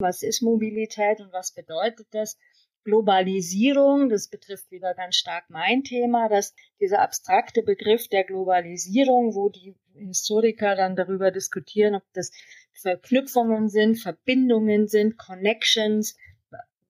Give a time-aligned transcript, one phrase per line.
[0.00, 2.38] Was ist Mobilität und was bedeutet das?
[2.84, 9.50] Globalisierung, das betrifft wieder ganz stark mein Thema, dass dieser abstrakte Begriff der Globalisierung, wo
[9.50, 12.30] die Historiker dann darüber diskutieren, ob das
[12.72, 16.16] Verknüpfungen sind, Verbindungen sind, Connections,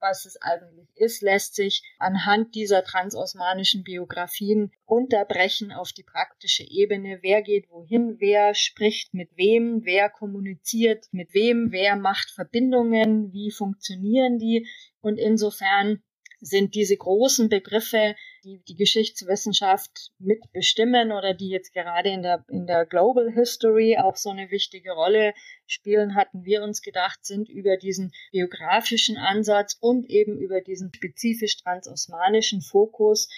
[0.00, 7.18] was es eigentlich ist, lässt sich anhand dieser transosmanischen Biografien unterbrechen auf die praktische Ebene.
[7.22, 13.50] Wer geht wohin, wer spricht mit wem, wer kommuniziert mit wem, wer macht Verbindungen, wie
[13.50, 14.68] funktionieren die.
[15.00, 16.02] Und insofern
[16.40, 22.66] sind diese großen Begriffe, die die Geschichtswissenschaft mitbestimmen oder die jetzt gerade in der, in
[22.66, 25.34] der Global History auch so eine wichtige Rolle
[25.66, 31.58] spielen, hatten wir uns gedacht, sind über diesen biografischen Ansatz und eben über diesen spezifisch
[31.58, 33.28] transosmanischen Fokus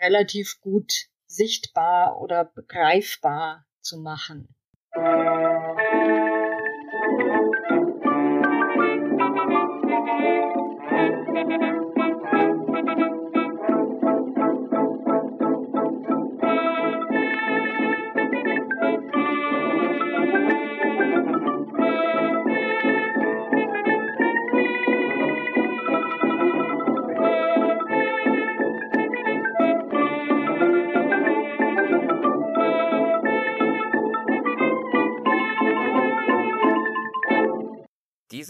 [0.00, 0.92] relativ gut
[1.26, 4.48] sichtbar oder begreifbar zu machen.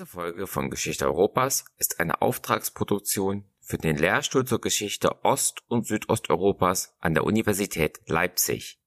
[0.04, 5.86] Diese Folge von Geschichte Europas ist eine Auftragsproduktion für den Lehrstuhl zur Geschichte Ost- und
[5.86, 8.78] Südosteuropas an der Universität Leipzig.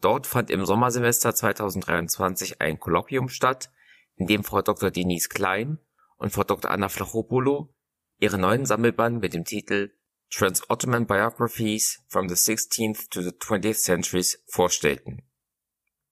[0.00, 3.72] Dort fand im Sommersemester 2023 ein Kolloquium statt,
[4.14, 4.92] in dem Frau Dr.
[4.92, 5.78] Denise Klein
[6.16, 6.70] und Frau Dr.
[6.70, 7.74] Anna Flachopoulou
[8.18, 9.90] ihre neuen Sammelband mit dem Titel
[10.30, 15.22] Trans-Ottoman Biographies from the 16th to the 20th Centuries vorstellten.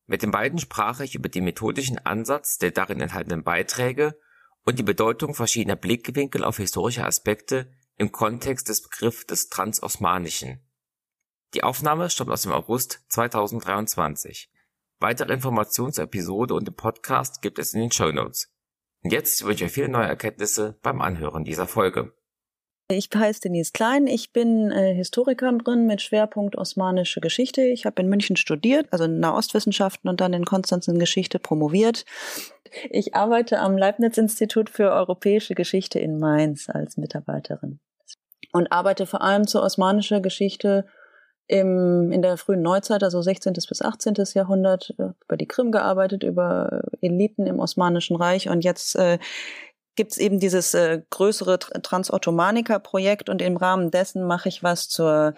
[0.07, 4.19] Mit den beiden sprach ich über den methodischen Ansatz der darin enthaltenen Beiträge
[4.65, 10.61] und die Bedeutung verschiedener Blickwinkel auf historische Aspekte im Kontext des Begriffs des Transosmanischen.
[11.55, 14.51] Die Aufnahme stammt aus dem August 2023.
[15.01, 18.53] Weitere Informationen zur Episode und dem Podcast gibt es in den Show Notes.
[19.03, 22.13] Und jetzt wünsche ich euch viele neue Erkenntnisse beim Anhören dieser Folge.
[22.91, 27.63] Ich heiße Denise Klein, ich bin äh, Historikerin mit Schwerpunkt osmanische Geschichte.
[27.63, 32.05] Ich habe in München studiert, also in Nahostwissenschaften und dann in Konstanz in Geschichte promoviert.
[32.91, 37.81] Ich arbeite am Leibniz-Institut für europäische Geschichte in Mainz als Mitarbeiterin
[38.53, 40.87] und arbeite vor allem zur osmanischen Geschichte
[41.47, 43.55] im, in der frühen Neuzeit, also 16.
[43.55, 44.15] bis 18.
[44.35, 49.19] Jahrhundert, äh, über die Krim gearbeitet, über Eliten im Osmanischen Reich und jetzt äh,
[49.97, 55.35] gibt es eben dieses äh, größere Transottomanica-Projekt und im Rahmen dessen mache ich was zur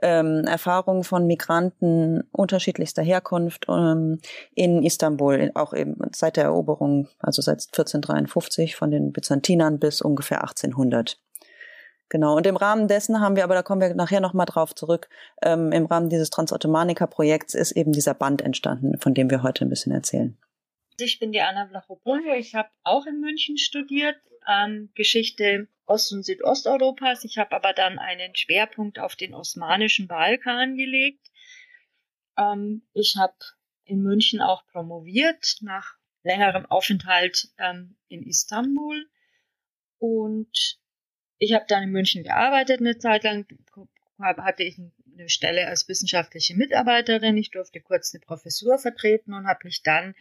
[0.00, 4.20] ähm, Erfahrung von Migranten unterschiedlichster Herkunft ähm,
[4.54, 10.42] in Istanbul, auch eben seit der Eroberung, also seit 1453 von den Byzantinern bis ungefähr
[10.42, 11.18] 1800.
[12.08, 15.08] Genau, und im Rahmen dessen haben wir, aber da kommen wir nachher nochmal drauf zurück,
[15.40, 19.70] ähm, im Rahmen dieses Transottomanica-Projekts ist eben dieser Band entstanden, von dem wir heute ein
[19.70, 20.36] bisschen erzählen.
[21.00, 22.34] Ich bin die Anna Vlachopoulou.
[22.34, 24.16] Ich habe auch in München studiert,
[24.48, 27.24] ähm, Geschichte Ost- und Südosteuropas.
[27.24, 31.30] Ich habe aber dann einen Schwerpunkt auf den osmanischen Balkan gelegt.
[32.36, 33.34] Ähm, ich habe
[33.84, 39.06] in München auch promoviert nach längerem Aufenthalt ähm, in Istanbul.
[39.98, 40.78] Und
[41.38, 43.46] ich habe dann in München gearbeitet eine Zeit lang.
[44.18, 47.36] Hatte ich eine Stelle als wissenschaftliche Mitarbeiterin.
[47.36, 50.14] Ich durfte kurz eine Professur vertreten und habe mich dann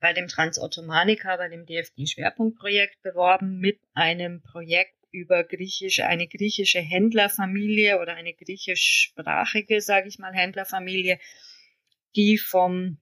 [0.00, 8.00] bei dem Transottomanica, bei dem DFG-Schwerpunktprojekt beworben mit einem Projekt über griechische, eine griechische Händlerfamilie
[8.00, 11.18] oder eine griechischsprachige, sage ich mal, Händlerfamilie,
[12.14, 12.98] die vom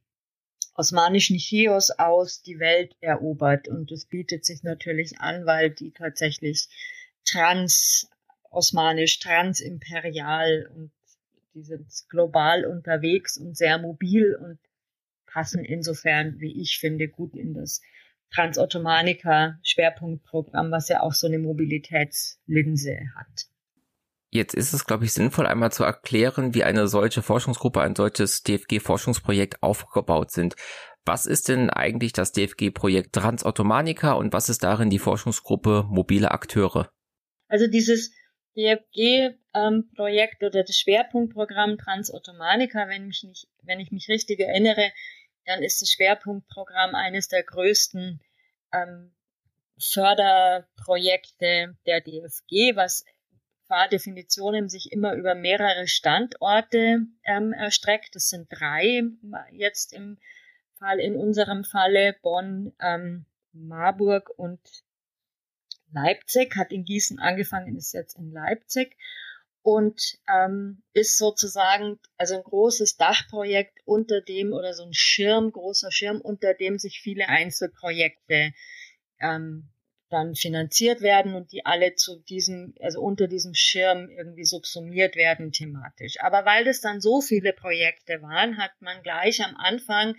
[0.74, 3.68] osmanischen Chios aus die Welt erobert.
[3.68, 6.68] Und das bietet sich natürlich an, weil die tatsächlich
[7.24, 8.08] trans
[8.50, 10.92] osmanisch, transimperial und
[11.54, 14.58] die sind global unterwegs und sehr mobil und
[15.36, 17.82] passen insofern, wie ich finde, gut in das
[18.34, 23.44] Transottomanica Schwerpunktprogramm, was ja auch so eine Mobilitätslinse hat.
[24.31, 28.44] Jetzt ist es, glaube ich, sinnvoll, einmal zu erklären, wie eine solche Forschungsgruppe, ein solches
[28.44, 30.56] DFG-Forschungsprojekt aufgebaut sind.
[31.05, 36.88] Was ist denn eigentlich das DFG-Projekt Transottomanica und was ist darin die Forschungsgruppe mobile Akteure?
[37.49, 38.11] Also dieses
[38.56, 44.93] DFG-Projekt ähm, oder das Schwerpunktprogramm Transottomanica, wenn, mich nicht, wenn ich mich richtig erinnere,
[45.46, 48.20] dann ist das Schwerpunktprogramm eines der größten
[48.72, 49.12] ähm,
[49.78, 53.04] Förderprojekte der DFG, was
[53.66, 58.14] qua Definition sich immer über mehrere Standorte ähm, erstreckt.
[58.14, 59.02] Das sind drei
[59.52, 60.19] jetzt im
[60.78, 62.16] Fall, in unserem Falle.
[62.22, 64.60] Bonn, ähm, Marburg und
[65.92, 68.96] Leipzig, hat in Gießen angefangen, ist jetzt in Leipzig
[69.66, 75.90] und ähm, ist sozusagen also ein großes Dachprojekt unter dem oder so ein Schirm, großer
[75.90, 78.52] Schirm, unter dem sich viele Einzelprojekte
[79.20, 79.68] ähm,
[80.08, 85.50] dann finanziert werden und die alle zu diesem, also unter diesem Schirm irgendwie subsumiert werden
[85.50, 86.20] thematisch.
[86.20, 90.14] Aber weil das dann so viele Projekte waren, hat man gleich am Anfang,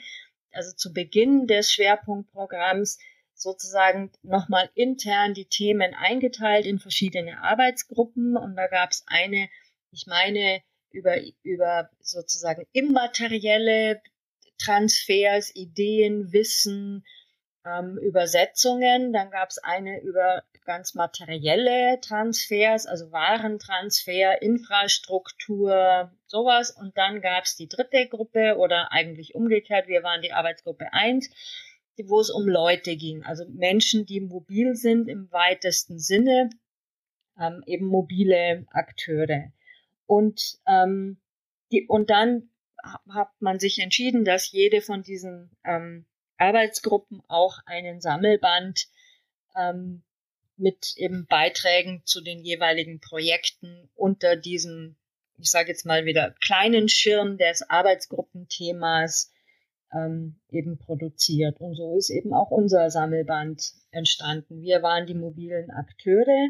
[0.51, 2.99] also zu Beginn des Schwerpunktprogramms,
[3.37, 9.49] sozusagen nochmal intern die Themen eingeteilt in verschiedene Arbeitsgruppen und da gab es eine,
[9.91, 10.61] ich meine,
[10.91, 14.01] über, über sozusagen immaterielle
[14.57, 17.05] Transfers, Ideen, Wissen,
[17.65, 19.13] ähm, Übersetzungen.
[19.13, 26.71] Dann gab es eine über ganz materielle Transfers, also Warentransfer, Infrastruktur, sowas.
[26.71, 31.29] Und dann gab es die dritte Gruppe oder eigentlich umgekehrt, wir waren die Arbeitsgruppe 1,
[32.05, 36.49] wo es um Leute ging, also Menschen, die mobil sind im weitesten Sinne,
[37.39, 39.51] ähm, eben mobile Akteure.
[40.05, 41.17] Und, ähm,
[41.71, 42.49] die, und dann
[43.09, 46.05] hat man sich entschieden, dass jede von diesen ähm,
[46.37, 48.87] Arbeitsgruppen auch einen Sammelband
[49.55, 50.03] ähm,
[50.55, 54.95] mit eben Beiträgen zu den jeweiligen Projekten unter diesem,
[55.37, 59.31] ich sage jetzt mal wieder, kleinen Schirm des Arbeitsgruppenthemas
[59.93, 61.59] ähm, eben produziert.
[61.59, 64.61] Und so ist eben auch unser Sammelband entstanden.
[64.61, 66.49] Wir waren die mobilen Akteure.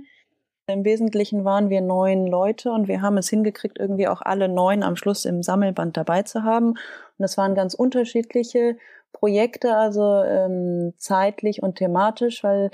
[0.69, 4.83] Im Wesentlichen waren wir neun Leute und wir haben es hingekriegt, irgendwie auch alle neun
[4.83, 6.71] am Schluss im Sammelband dabei zu haben.
[6.71, 8.77] Und es waren ganz unterschiedliche
[9.13, 12.69] Projekte, also ähm, zeitlich und thematisch, weil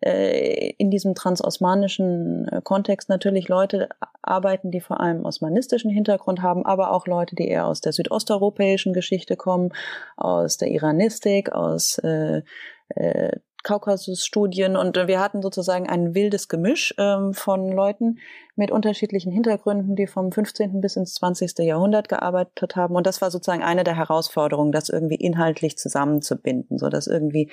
[0.00, 3.88] äh, in diesem transosmanischen äh, Kontext natürlich Leute
[4.22, 8.92] arbeiten, die vor allem osmanistischen Hintergrund haben, aber auch Leute, die eher aus der südosteuropäischen
[8.92, 9.70] Geschichte kommen,
[10.16, 12.42] aus der Iranistik, aus äh,
[12.90, 13.32] äh,
[13.64, 18.18] Kaukasusstudien und wir hatten sozusagen ein wildes Gemisch ähm, von Leuten
[18.54, 20.80] mit unterschiedlichen Hintergründen, die vom 15.
[20.80, 21.58] bis ins 20.
[21.58, 26.88] Jahrhundert gearbeitet haben und das war sozusagen eine der Herausforderungen, das irgendwie inhaltlich zusammenzubinden, so
[26.88, 27.50] dass irgendwie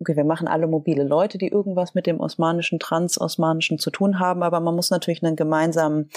[0.00, 4.42] okay, wir machen alle mobile Leute, die irgendwas mit dem osmanischen, transosmanischen zu tun haben,
[4.42, 6.10] aber man muss natürlich einen gemeinsamen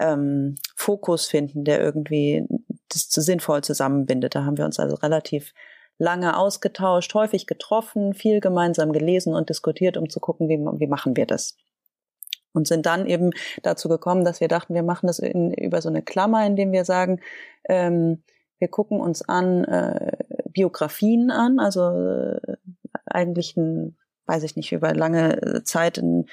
[0.00, 2.46] ähm, Fokus finden, der irgendwie
[2.88, 4.34] das sinnvoll zusammenbindet.
[4.34, 5.54] Da haben wir uns also relativ
[5.98, 11.16] lange ausgetauscht, häufig getroffen, viel gemeinsam gelesen und diskutiert, um zu gucken, wie, wie machen
[11.16, 11.56] wir das.
[12.52, 13.30] Und sind dann eben
[13.62, 16.84] dazu gekommen, dass wir dachten, wir machen das in, über so eine Klammer, indem wir
[16.84, 17.20] sagen,
[17.68, 18.22] ähm,
[18.58, 20.12] wir gucken uns an äh,
[20.50, 22.56] Biografien an, also äh,
[23.14, 26.26] eigentlich ein, weiß ich nicht, über lange Zeit ein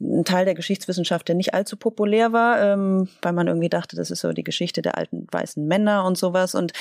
[0.00, 4.10] ein Teil der Geschichtswissenschaft, der nicht allzu populär war, ähm, weil man irgendwie dachte, das
[4.10, 6.54] ist so die Geschichte der alten weißen Männer und sowas.
[6.54, 6.72] Und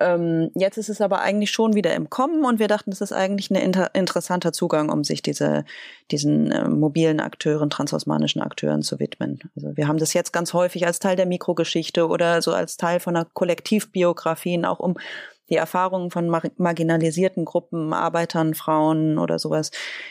[0.00, 3.12] ähm, jetzt ist es aber eigentlich schon wieder im Kommen und wir dachten, das ist
[3.12, 5.64] eigentlich ein inter interessanter Zugang, um sich diese,
[6.10, 9.40] diesen äh, mobilen Akteuren, transosmanischen Akteuren zu widmen.
[9.56, 13.00] Also wir haben das jetzt ganz häufig als Teil der Mikrogeschichte oder so als Teil
[13.00, 14.98] von einer Kollektivbiografien, auch um
[15.50, 19.70] die Erfahrungen von mar marginalisierten Gruppen, Arbeitern, Frauen oder sowas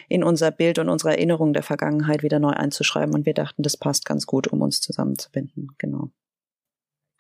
[0.10, 3.14] in unser Bild und unsere Erinnerung der Vergangenheit wieder neu einzuschreiben.
[3.14, 5.70] Und wir dachten, das passt ganz gut, um uns zusammenzubinden.
[5.78, 6.12] Genau.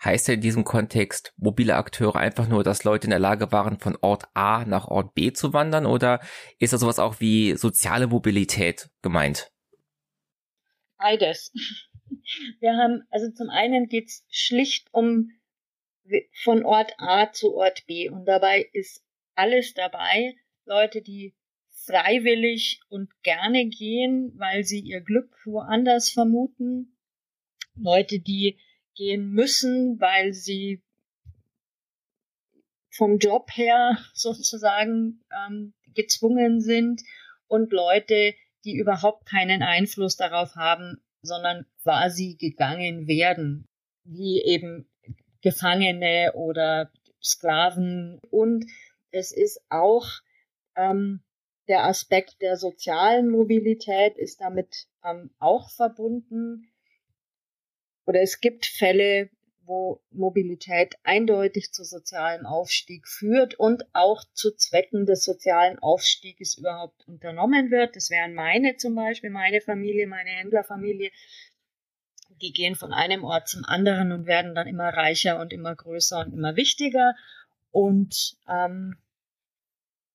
[0.03, 3.79] Heißt ja in diesem Kontext mobile Akteure einfach nur, dass Leute in der Lage waren,
[3.79, 5.87] von Ort A nach Ort B zu wandern?
[5.87, 6.19] Oder
[6.59, 9.51] ist da sowas auch wie soziale Mobilität gemeint?
[10.97, 11.51] Beides.
[12.59, 15.31] Wir haben, also zum einen geht es schlicht um
[16.43, 18.09] von Ort A zu Ort B.
[18.09, 19.03] Und dabei ist
[19.35, 20.35] alles dabei.
[20.65, 21.33] Leute, die
[21.85, 26.97] freiwillig und gerne gehen, weil sie ihr Glück woanders vermuten.
[27.75, 28.59] Leute, die
[28.95, 30.81] gehen müssen, weil sie
[32.89, 37.01] vom Job her sozusagen ähm, gezwungen sind
[37.47, 38.33] und Leute,
[38.65, 43.65] die überhaupt keinen Einfluss darauf haben, sondern quasi gegangen werden,
[44.03, 44.89] wie eben
[45.41, 46.91] Gefangene oder
[47.21, 48.19] Sklaven.
[48.29, 48.65] Und
[49.11, 50.07] es ist auch
[50.75, 51.21] ähm,
[51.67, 56.71] der Aspekt der sozialen Mobilität ist damit ähm, auch verbunden.
[58.05, 59.29] Oder es gibt Fälle,
[59.67, 67.05] wo Mobilität eindeutig zu sozialem Aufstieg führt und auch zu Zwecken des sozialen Aufstieges überhaupt
[67.05, 67.97] unternommen wird.
[67.97, 71.11] Das wären meine zum Beispiel, meine Familie, meine Händlerfamilie,
[72.41, 76.19] die gehen von einem Ort zum anderen und werden dann immer reicher und immer größer
[76.19, 77.15] und immer wichtiger.
[77.71, 78.97] Und ähm,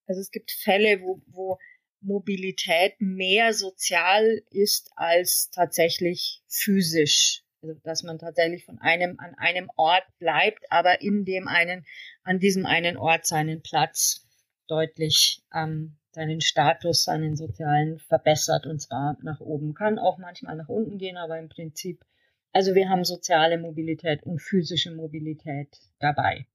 [0.06, 1.58] also es gibt Fälle, wo, wo
[2.00, 7.42] Mobilität mehr sozial ist als tatsächlich physisch.
[7.62, 11.86] Also dass man tatsächlich von einem an einem Ort bleibt, aber in dem einen,
[12.24, 14.26] an diesem einen Ort seinen Platz
[14.66, 19.74] deutlich ähm, seinen Status, seinen sozialen verbessert und zwar nach oben.
[19.74, 22.04] Kann auch manchmal nach unten gehen, aber im Prinzip,
[22.52, 25.68] also wir haben soziale Mobilität und physische Mobilität
[25.98, 26.46] dabei.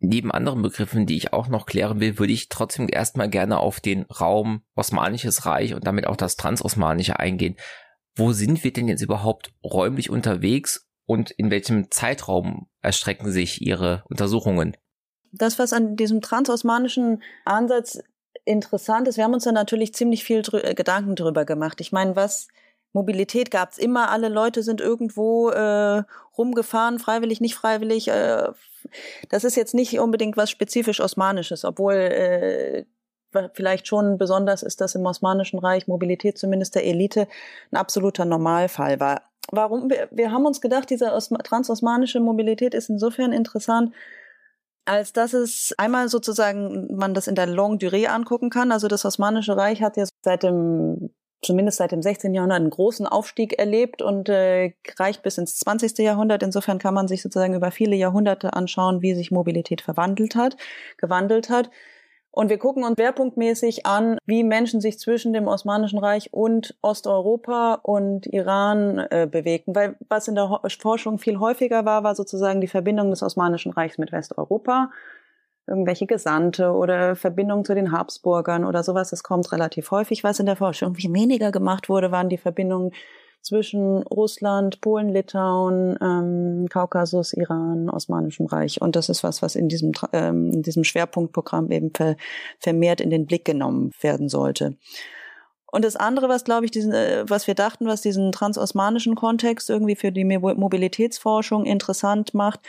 [0.00, 3.80] Neben anderen Begriffen, die ich auch noch klären will, würde ich trotzdem erstmal gerne auf
[3.80, 7.56] den Raum Osmanisches Reich und damit auch das Transosmanische eingehen.
[8.14, 14.04] Wo sind wir denn jetzt überhaupt räumlich unterwegs und in welchem Zeitraum erstrecken sich Ihre
[14.08, 14.76] Untersuchungen?
[15.32, 17.98] Das, was an diesem transosmanischen Ansatz
[18.44, 21.80] interessant ist, wir haben uns da natürlich ziemlich viel drü Gedanken drüber gemacht.
[21.80, 22.48] Ich meine, was
[22.92, 26.02] Mobilität gab es immer, alle Leute sind irgendwo äh,
[26.36, 28.08] rumgefahren, freiwillig, nicht freiwillig.
[28.08, 28.48] Äh,
[29.28, 32.84] das ist jetzt nicht unbedingt was spezifisch Osmanisches, obwohl äh,
[33.52, 37.28] vielleicht schon besonders ist, dass im Osmanischen Reich Mobilität zumindest der Elite
[37.70, 39.22] ein absoluter Normalfall war.
[39.50, 39.90] Warum?
[39.90, 43.94] Wir, wir haben uns gedacht, diese transosmanische Mobilität ist insofern interessant,
[44.84, 48.72] als dass es einmal sozusagen man das in der Longue Durée angucken kann.
[48.72, 51.07] Also das Osmanische Reich hat ja seit dem
[51.42, 52.34] zumindest seit dem 16.
[52.34, 55.98] Jahrhundert einen großen Aufstieg erlebt und äh, reicht bis ins 20.
[55.98, 56.42] Jahrhundert.
[56.42, 60.56] Insofern kann man sich sozusagen über viele Jahrhunderte anschauen, wie sich Mobilität verwandelt hat,
[60.96, 61.70] gewandelt hat.
[62.30, 67.80] Und wir gucken uns schwerpunktmäßig an, wie Menschen sich zwischen dem Osmanischen Reich und Osteuropa
[67.82, 69.74] und Iran äh, bewegten.
[69.74, 73.98] Weil was in der Forschung viel häufiger war, war sozusagen die Verbindung des Osmanischen Reichs
[73.98, 74.90] mit Westeuropa.
[75.68, 79.10] Irgendwelche Gesandte oder Verbindungen zu den Habsburgern oder sowas.
[79.10, 80.24] Das kommt relativ häufig.
[80.24, 82.92] Was in der Forschung viel weniger gemacht wurde, waren die Verbindungen
[83.42, 88.80] zwischen Russland, Polen, Litauen, ähm, Kaukasus, Iran, Osmanischem Reich.
[88.80, 92.16] Und das ist was, was in diesem, ähm, in diesem Schwerpunktprogramm eben ver,
[92.58, 94.76] vermehrt in den Blick genommen werden sollte.
[95.70, 99.68] Und das andere, was glaube ich, diesen, äh, was wir dachten, was diesen transosmanischen Kontext
[99.70, 102.60] irgendwie für die Mobilitätsforschung interessant macht,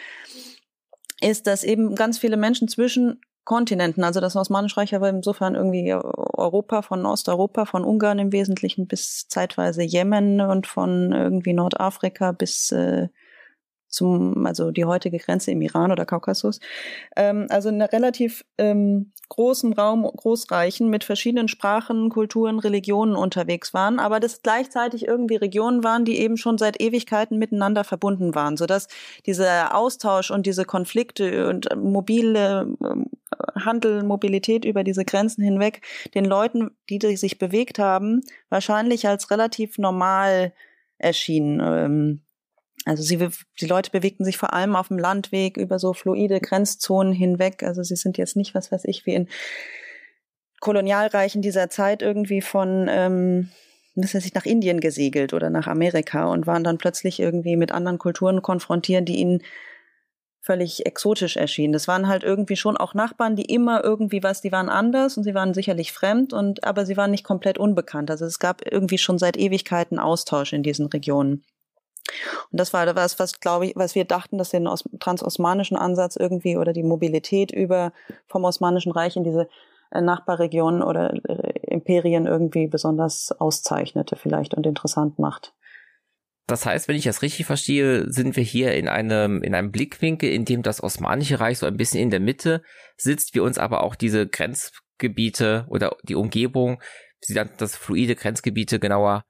[1.22, 4.04] ist, dass eben ganz viele Menschen zwischen Kontinenten.
[4.04, 9.28] Also das Osmanische Reich war insofern irgendwie Europa, von Osteuropa, von Ungarn im Wesentlichen bis
[9.28, 13.08] zeitweise Jemen und von irgendwie Nordafrika bis äh,
[13.90, 16.60] zum, also die heutige Grenze im Iran oder Kaukasus.
[17.16, 23.74] Ähm, also in einer relativ ähm, großen Raum, Großreichen mit verschiedenen Sprachen, Kulturen, Religionen unterwegs
[23.74, 28.58] waren, aber das gleichzeitig irgendwie Regionen waren, die eben schon seit Ewigkeiten miteinander verbunden waren,
[28.58, 28.88] sodass
[29.26, 33.06] dieser Austausch und diese Konflikte und mobile ähm,
[33.56, 35.82] Handel, Mobilität über diese Grenzen hinweg
[36.14, 40.54] den Leuten, die sich bewegt haben, wahrscheinlich als relativ normal
[40.98, 41.62] erschienen.
[41.64, 42.22] Ähm,
[42.90, 43.30] also sie,
[43.62, 47.62] die Leute bewegten sich vor allem auf dem Landweg über so fluide Grenzzonen hinweg.
[47.62, 49.28] Also sie sind jetzt nicht, was weiß ich, wie in
[50.60, 53.52] Kolonialreichen dieser Zeit irgendwie von, ähm,
[53.94, 57.72] was weiß ich, nach Indien gesegelt oder nach Amerika und waren dann plötzlich irgendwie mit
[57.72, 59.44] anderen Kulturen konfrontiert, die ihnen
[60.42, 61.74] völlig exotisch erschienen.
[61.74, 65.26] Das waren halt irgendwie schon auch Nachbarn, die immer irgendwie was, die waren anders und
[65.26, 68.10] sie waren sicherlich fremd und aber sie waren nicht komplett unbekannt.
[68.10, 71.44] Also es gab irgendwie schon seit Ewigkeiten Austausch in diesen Regionen.
[72.52, 76.58] Und das war was, was glaube ich, was wir dachten, dass den transosmanischen Ansatz irgendwie
[76.58, 77.94] oder die Mobilität über
[78.28, 79.48] vom Osmanischen Reich in diese
[79.92, 85.54] äh, Nachbarregionen oder äh, Imperien irgendwie besonders auszeichnete vielleicht und interessant macht.
[86.48, 90.32] Das heißt, wenn ich das richtig verstehe, sind wir hier in einem, in einem Blickwinkel,
[90.32, 92.64] in dem das Osmanische Reich so ein bisschen in der Mitte
[92.98, 96.82] sitzt, wir uns aber auch diese Grenzgebiete oder die Umgebung,
[97.22, 99.26] sie dann das fluide Grenzgebiete genauer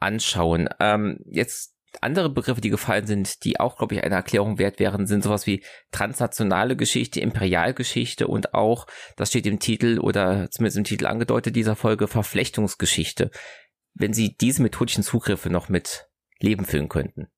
[0.00, 0.68] anschauen.
[0.80, 5.06] Ähm, jetzt andere Begriffe, die gefallen sind, die auch, glaube ich, eine Erklärung wert wären,
[5.06, 8.86] sind sowas wie transnationale Geschichte, Imperialgeschichte und auch,
[9.16, 13.30] das steht im Titel oder zumindest im Titel angedeutet dieser Folge, Verflechtungsgeschichte.
[13.94, 17.28] Wenn Sie diese methodischen Zugriffe noch mit Leben füllen könnten.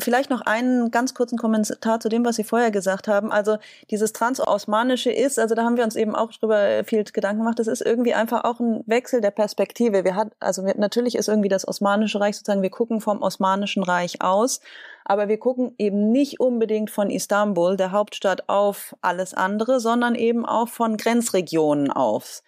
[0.00, 3.30] Vielleicht noch einen ganz kurzen Kommentar zu dem, was Sie vorher gesagt haben.
[3.30, 3.58] Also
[3.90, 7.66] dieses Transosmanische ist, also da haben wir uns eben auch drüber viel Gedanken gemacht, das
[7.66, 10.02] ist irgendwie einfach auch ein Wechsel der Perspektive.
[10.02, 13.82] Wir hat, also wir, natürlich ist irgendwie das Osmanische Reich sozusagen, wir gucken vom Osmanischen
[13.82, 14.60] Reich aus,
[15.04, 20.46] aber wir gucken eben nicht unbedingt von Istanbul, der Hauptstadt, auf alles andere, sondern eben
[20.46, 22.42] auch von Grenzregionen auf.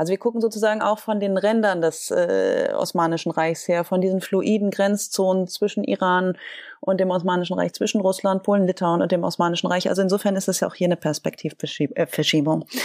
[0.00, 4.22] Also wir gucken sozusagen auch von den Rändern des äh, Osmanischen Reichs her, von diesen
[4.22, 6.38] fluiden Grenzzonen zwischen Iran
[6.80, 9.90] und dem Osmanischen Reich, zwischen Russland, Polen, Litauen und dem Osmanischen Reich.
[9.90, 12.62] Also insofern ist es ja auch hier eine Perspektivverschiebung.
[12.62, 12.80] Äh,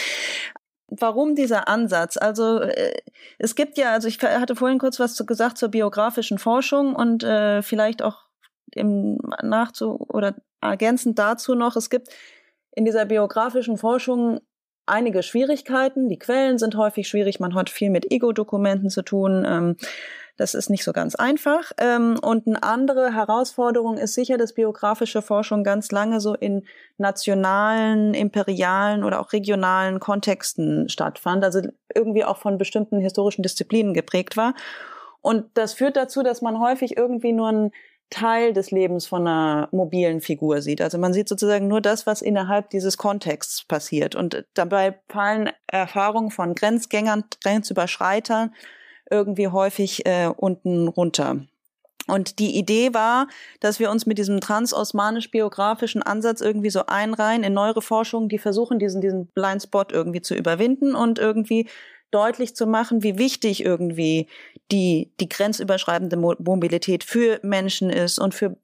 [0.90, 2.18] Warum dieser Ansatz?
[2.18, 2.98] Also äh,
[3.38, 7.62] es gibt ja, also ich hatte vorhin kurz was gesagt zur biografischen Forschung und äh,
[7.62, 8.26] vielleicht auch
[8.74, 12.10] im Nachzu oder ergänzend dazu noch, es gibt
[12.72, 14.42] in dieser biografischen Forschung
[14.86, 16.10] einige Schwierigkeiten.
[16.10, 17.40] Die Quellen sind häufig schwierig.
[17.40, 19.46] Man hat viel mit Ego-Dokumenten zu tun.
[19.48, 19.78] Ähm,
[20.38, 21.72] Das ist nicht so ganz einfach.
[21.78, 26.66] Ähm, und eine andere Herausforderung ist sicher, dass biografische Forschung ganz lange so in
[26.98, 31.62] nationalen, imperialen oder auch regionalen Kontexten stattfand, also
[31.94, 34.56] irgendwie auch von bestimmten historischen Disziplinen geprägt war.
[35.22, 37.72] Und das führt dazu, dass man häufig irgendwie nur ein
[38.10, 40.82] Teil des Lebens von einer mobilen Figur sieht.
[40.82, 44.16] Also man sieht sozusagen nur das, was innerhalb dieses Kontexts passiert.
[44.16, 48.54] Und dabei fallen Erfahrungen von Grenzgängern, Grenzüberschreitern
[49.10, 51.46] irgendwie häufig äh, unten runter.
[52.08, 53.28] Und die Idee war,
[53.60, 58.78] dass wir uns mit diesem transosmanisch-biografischen Ansatz irgendwie so einreihen in neuere Forschungen, die versuchen,
[58.78, 61.68] diesen, diesen Blindspot irgendwie zu überwinden und irgendwie
[62.12, 64.28] deutlich zu machen, wie wichtig irgendwie
[64.72, 68.58] die, die grenzüberschreitende Mobilität für Menschen ist und für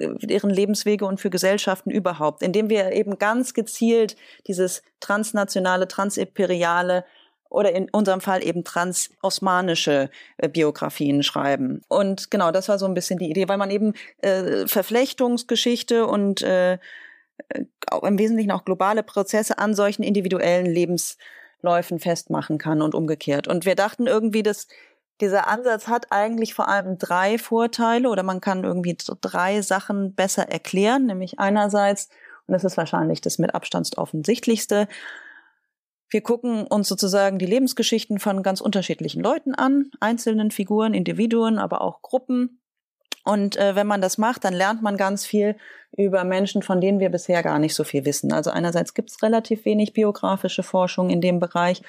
[0.00, 7.04] deren Lebenswege und für Gesellschaften überhaupt, indem wir eben ganz gezielt dieses transnationale, transimperiale
[7.48, 11.82] oder in unserem Fall eben transosmanische äh, Biografien schreiben.
[11.88, 16.42] Und genau, das war so ein bisschen die Idee, weil man eben äh, Verflechtungsgeschichte und
[16.42, 16.78] äh, äh
[18.02, 21.16] im Wesentlichen auch globale Prozesse an solchen individuellen Lebens
[21.62, 23.48] Läufen festmachen kann und umgekehrt.
[23.48, 24.66] Und wir dachten irgendwie, dass
[25.20, 30.48] dieser Ansatz hat eigentlich vor allem drei Vorteile oder man kann irgendwie drei Sachen besser
[30.48, 32.08] erklären, nämlich einerseits,
[32.46, 34.88] und das ist wahrscheinlich das mit Abstand offensichtlichste,
[36.10, 41.80] wir gucken uns sozusagen die Lebensgeschichten von ganz unterschiedlichen Leuten an, einzelnen Figuren, Individuen, aber
[41.80, 42.60] auch Gruppen
[43.24, 45.56] und äh, wenn man das macht, dann lernt man ganz viel
[45.96, 48.32] über Menschen, von denen wir bisher gar nicht so viel wissen.
[48.32, 51.82] Also einerseits gibt es relativ wenig biografische Forschung in dem Bereich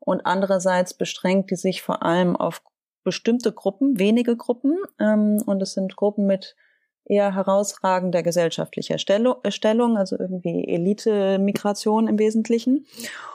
[0.00, 2.62] und andererseits beschränkt die sich vor allem auf
[3.04, 4.78] bestimmte Gruppen, wenige Gruppen.
[4.98, 6.56] Ähm, und es sind Gruppen mit
[7.04, 12.86] eher herausragender gesellschaftlicher Stellung, also irgendwie Elite-Migration im Wesentlichen.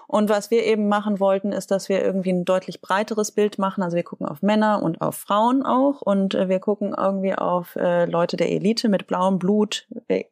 [0.08, 3.84] Und was wir eben machen wollten, ist, dass wir irgendwie ein deutlich breiteres Bild machen.
[3.84, 7.76] Also wir gucken auf Männer und auf Frauen auch und äh, wir gucken irgendwie auf
[7.76, 10.24] äh, Leute der Elite mit blauem Blut, äh,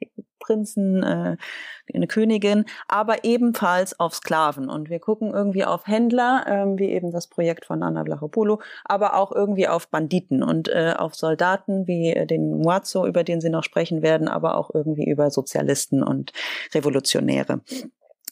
[0.43, 1.37] Prinzen, äh,
[1.93, 4.69] eine Königin, aber ebenfalls auf Sklaven.
[4.69, 9.15] Und wir gucken irgendwie auf Händler, äh, wie eben das Projekt von Nana Vlachopoulou, aber
[9.15, 13.49] auch irgendwie auf Banditen und äh, auf Soldaten wie äh, den Muazzo, über den Sie
[13.49, 16.31] noch sprechen werden, aber auch irgendwie über Sozialisten und
[16.73, 17.61] Revolutionäre.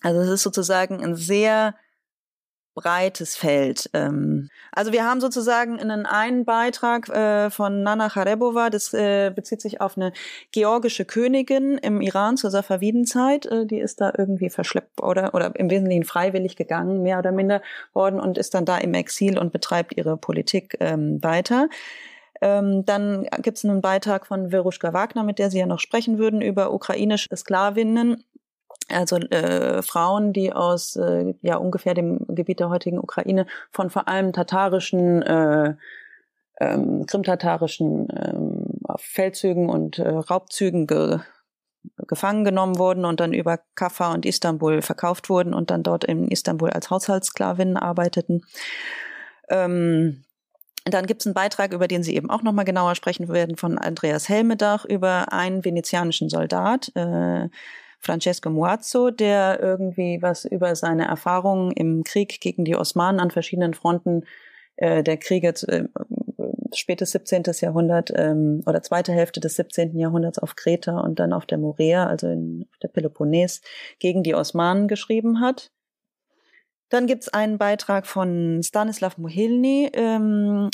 [0.02, 1.76] Also es ist sozusagen ein sehr
[2.74, 3.90] breites Feld.
[3.94, 9.62] Ähm, also wir haben sozusagen einen einen Beitrag äh, von Nana Charebova, das äh, bezieht
[9.62, 10.14] sich auf eine
[10.52, 15.70] georgische Königin im Iran zur Safavidenzeit, äh, die ist da irgendwie verschleppt oder oder im
[15.70, 17.62] Wesentlichen freiwillig gegangen, mehr oder minder
[17.94, 21.68] worden und ist dann da im Exil und betreibt ihre Politik ähm, weiter.
[22.42, 26.18] Ähm, dann gibt es einen Beitrag von Veruschka Wagner, mit der Sie ja noch sprechen
[26.18, 28.24] würden, über ukrainische Sklavinnen
[28.90, 34.08] also äh, Frauen, die aus äh, ja ungefähr dem Gebiet der heutigen Ukraine von vor
[34.08, 35.76] allem tatarischen, äh,
[36.60, 38.66] ähm, krimtatarischen ähm,
[38.98, 41.20] Feldzügen und äh, Raubzügen ge
[42.08, 46.28] gefangen genommen wurden und dann über Kaffa und Istanbul verkauft wurden und dann dort in
[46.28, 48.44] Istanbul als Haushaltssklavinnen arbeiteten.
[49.50, 50.24] Ähm,
[50.86, 53.78] dann gibt es einen Beitrag, über den Sie eben auch nochmal genauer sprechen werden, von
[53.78, 57.50] Andreas Helmedach über einen venezianischen Soldat, äh,
[58.02, 63.74] Francesco Muazzo, der irgendwie was über seine Erfahrungen im Krieg gegen die Osmanen an verschiedenen
[63.74, 64.24] Fronten
[64.78, 65.86] äh, der Kriege äh,
[66.74, 67.44] spätes 17.
[67.60, 69.98] Jahrhundert ähm, oder zweite Hälfte des 17.
[69.98, 73.62] Jahrhunderts auf Kreta und dann auf der Morea, also in, auf der Peloponnes,
[74.00, 75.72] gegen die Osmanen geschrieben hat.
[76.90, 80.70] Dann gibt's einen Beitrag von Stanislav Mohilny ähm,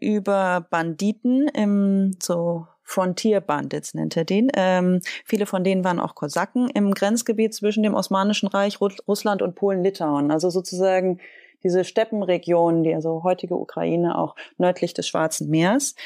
[0.00, 4.50] über Banditen im so Frontier Bandits nennt er den.
[4.54, 9.54] Ähm, viele von denen waren auch Kosaken im Grenzgebiet zwischen dem Osmanischen Reich, Russland und
[9.54, 10.30] Polen-Litauen.
[10.30, 11.20] Also sozusagen
[11.62, 15.96] diese Steppenregion, die also heutige Ukraine auch nördlich des Schwarzen Meers.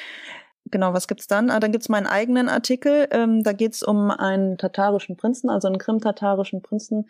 [0.73, 1.51] Genau, was gibt's dann?
[1.51, 3.07] Ah, dann gibt's meinen eigenen Artikel.
[3.13, 7.09] Ähm, da geht's um einen tatarischen Prinzen, also einen krim-tatarischen Prinzen,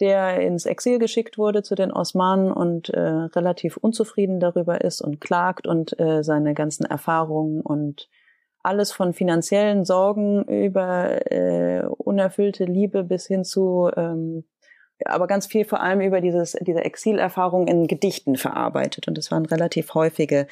[0.00, 5.20] der ins Exil geschickt wurde zu den Osmanen und äh, relativ unzufrieden darüber ist und
[5.20, 8.08] klagt und äh, seine ganzen Erfahrungen und
[8.66, 14.44] alles von finanziellen Sorgen über äh, unerfüllte Liebe bis hin zu, ähm,
[15.04, 19.08] aber ganz viel vor allem über dieses, diese Exilerfahrung in Gedichten verarbeitet.
[19.08, 20.46] Und das war eine relativ häufige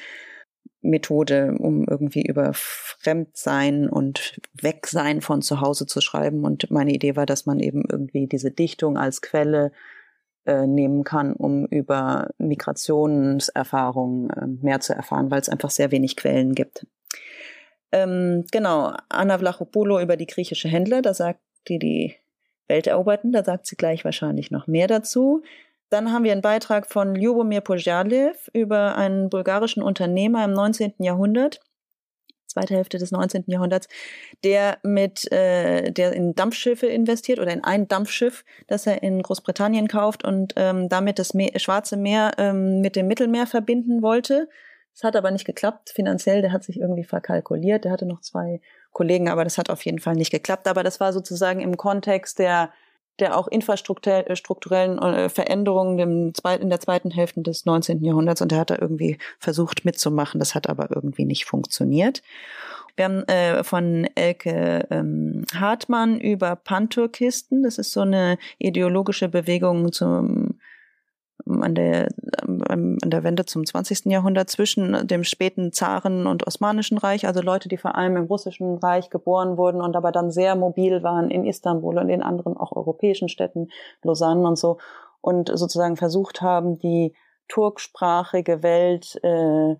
[0.81, 6.45] Methode, um irgendwie über Fremdsein und Wegsein von zu Hause zu schreiben.
[6.45, 9.71] Und meine Idee war, dass man eben irgendwie diese Dichtung als Quelle
[10.45, 16.15] äh, nehmen kann, um über Migrationserfahrungen äh, mehr zu erfahren, weil es einfach sehr wenig
[16.15, 16.85] Quellen gibt.
[17.91, 22.15] Ähm, genau, Anna Vlachopoulou über die griechische Händler, da sagt die die
[22.67, 25.43] Welt eroberten, da sagt sie gleich wahrscheinlich noch mehr dazu.
[25.89, 30.95] Dann haben wir einen Beitrag von Ljubomir Pojadlev über einen bulgarischen Unternehmer im 19.
[30.97, 31.61] Jahrhundert,
[32.47, 33.43] zweite Hälfte des 19.
[33.47, 33.87] Jahrhunderts,
[34.43, 39.87] der mit, äh, der in Dampfschiffe investiert oder in ein Dampfschiff, das er in Großbritannien
[39.87, 44.49] kauft und ähm, damit das Meer, Schwarze Meer ähm, mit dem Mittelmeer verbinden wollte.
[44.95, 46.41] Es hat aber nicht geklappt finanziell.
[46.41, 47.83] Der hat sich irgendwie verkalkuliert.
[47.83, 48.61] Der hatte noch zwei
[48.93, 50.67] Kollegen, aber das hat auf jeden Fall nicht geklappt.
[50.67, 52.71] Aber das war sozusagen im Kontext der
[53.19, 58.03] der auch infrastrukturellen äh, Veränderungen in der zweiten Hälfte des 19.
[58.03, 60.39] Jahrhunderts und der hat da irgendwie versucht mitzumachen.
[60.39, 62.21] Das hat aber irgendwie nicht funktioniert.
[62.95, 67.63] Wir haben äh, von Elke ähm, Hartmann über Panturkisten.
[67.63, 70.44] Das ist so eine ideologische Bewegung zum
[71.47, 72.09] an der,
[72.41, 74.05] an der Wende zum 20.
[74.05, 78.77] Jahrhundert zwischen dem späten Zaren und Osmanischen Reich, also Leute, die vor allem im Russischen
[78.77, 82.75] Reich geboren wurden und aber dann sehr mobil waren in Istanbul und in anderen auch
[82.75, 83.69] europäischen Städten,
[84.01, 84.77] Lausanne und so,
[85.21, 87.13] und sozusagen versucht haben, die
[87.47, 89.75] turksprachige Welt äh,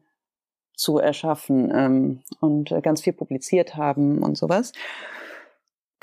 [0.75, 4.71] zu erschaffen ähm, und ganz viel publiziert haben und sowas.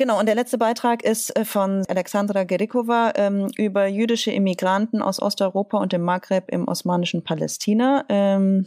[0.03, 5.23] Genau, und der letzte Beitrag ist äh, von Alexandra Gerikova ähm, über jüdische Immigranten aus
[5.23, 8.05] Osteuropa und dem Maghreb im osmanischen Palästina.
[8.09, 8.67] Ähm,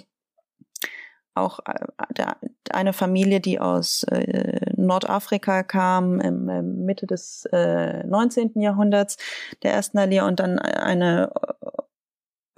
[1.34, 2.26] auch äh,
[2.72, 8.62] eine Familie, die aus äh, Nordafrika kam im, äh, Mitte des äh, 19.
[8.62, 9.18] Jahrhunderts,
[9.62, 11.34] der ersten Allee, und dann eine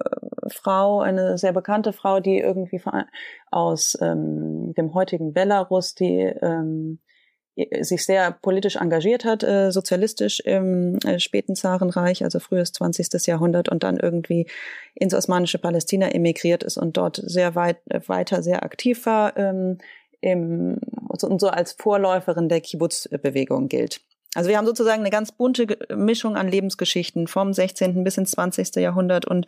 [0.04, 2.80] äh, Frau, eine sehr bekannte Frau, die irgendwie
[3.50, 7.00] aus ähm, dem heutigen Belarus, die ähm,
[7.80, 13.26] sich sehr politisch engagiert hat, äh, sozialistisch im äh, späten Zarenreich, also frühes 20.
[13.26, 14.46] Jahrhundert und dann irgendwie
[14.94, 19.78] ins osmanische Palästina emigriert ist und dort sehr weit äh, weiter sehr aktiv war ähm,
[20.20, 24.00] im, und so als Vorläuferin der Kibbutz-Bewegung gilt.
[24.34, 28.04] Also wir haben sozusagen eine ganz bunte Mischung an Lebensgeschichten vom 16.
[28.04, 28.76] bis ins 20.
[28.76, 29.46] Jahrhundert und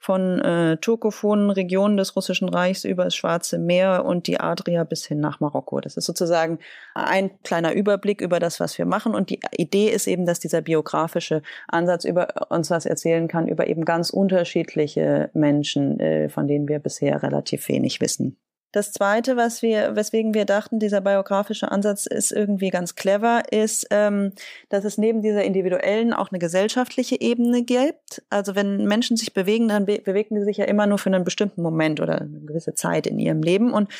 [0.00, 5.04] von äh, turkophonen Regionen des Russischen Reichs über das Schwarze Meer und die Adria bis
[5.04, 5.80] hin nach Marokko.
[5.80, 6.58] Das ist sozusagen
[6.94, 9.14] ein kleiner Überblick über das, was wir machen.
[9.14, 13.66] Und die Idee ist eben, dass dieser biografische Ansatz über uns was erzählen kann, über
[13.66, 18.38] eben ganz unterschiedliche Menschen, äh, von denen wir bisher relativ wenig wissen.
[18.72, 23.88] Das zweite, was wir, weswegen wir dachten, dieser biografische Ansatz ist irgendwie ganz clever, ist,
[23.90, 24.32] ähm,
[24.68, 28.22] dass es neben dieser individuellen auch eine gesellschaftliche Ebene gibt.
[28.30, 31.24] Also wenn Menschen sich bewegen, dann be bewegen die sich ja immer nur für einen
[31.24, 33.72] bestimmten Moment oder eine gewisse Zeit in ihrem Leben.
[33.72, 33.90] Und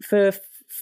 [0.00, 0.32] für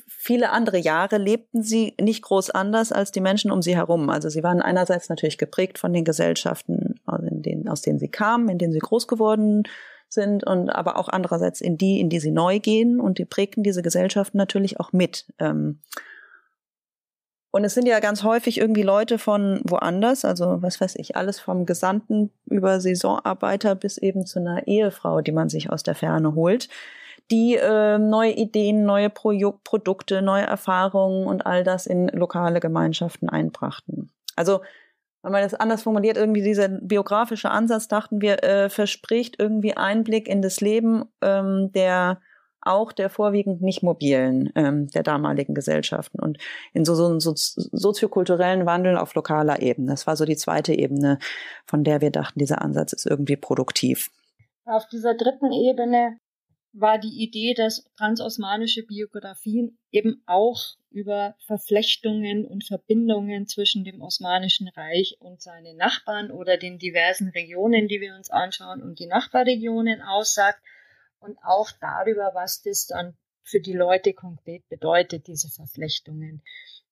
[0.07, 4.11] viele andere Jahre lebten sie nicht groß anders als die Menschen um sie herum.
[4.11, 8.49] Also sie waren einerseits natürlich geprägt von den Gesellschaften, in denen, aus denen sie kamen,
[8.49, 9.65] in denen sie groß geworden
[10.13, 13.63] sind und aber auch andererseits in die, in die sie neu gehen und die prägten
[13.63, 15.27] diese Gesellschaften natürlich auch mit.
[15.39, 15.81] Ähm.
[17.51, 21.39] und es sind ja ganz häufig irgendwie Leute von woanders, also was weiß ich, alles
[21.41, 26.35] vom Gesandten über Saisonarbeiter bis eben zu einer Ehefrau, die man sich aus der Ferne
[26.35, 26.69] holt,
[27.31, 29.33] die äh, neue Ideen, neue Pro
[29.65, 34.11] Produkte, neue Erfahrungen und all das in lokale Gemeinschaften einbrachten.
[34.37, 34.61] Also
[35.23, 40.29] wenn man das anders formuliert, irgendwie dieser biografische Ansatz, dachten wir, äh, verspricht irgendwie Einblick
[40.29, 42.21] in das Leben ähm, der
[42.65, 46.39] auch der vorwiegend nicht mobilen ähm, der damaligen Gesellschaften und
[46.73, 49.91] in so, so so, soziokulturellen Wandel auf lokaler Ebene.
[49.91, 51.19] Das war so die zweite Ebene,
[51.67, 54.11] von der wir dachten, dieser Ansatz ist irgendwie produktiv.
[54.65, 56.19] Auf dieser dritten Ebene
[56.73, 64.69] war die Idee, dass transosmanische Biografien eben auch über Verflechtungen und Verbindungen zwischen dem Osmanischen
[64.69, 70.03] Reich und seinen Nachbarn oder den diversen Regionen, die wir uns anschauen, und die Nachbarregionen
[70.03, 70.63] aussagt
[71.21, 76.43] und auch darüber, was das dann für die Leute konkret bedeutet, diese Verflechtungen.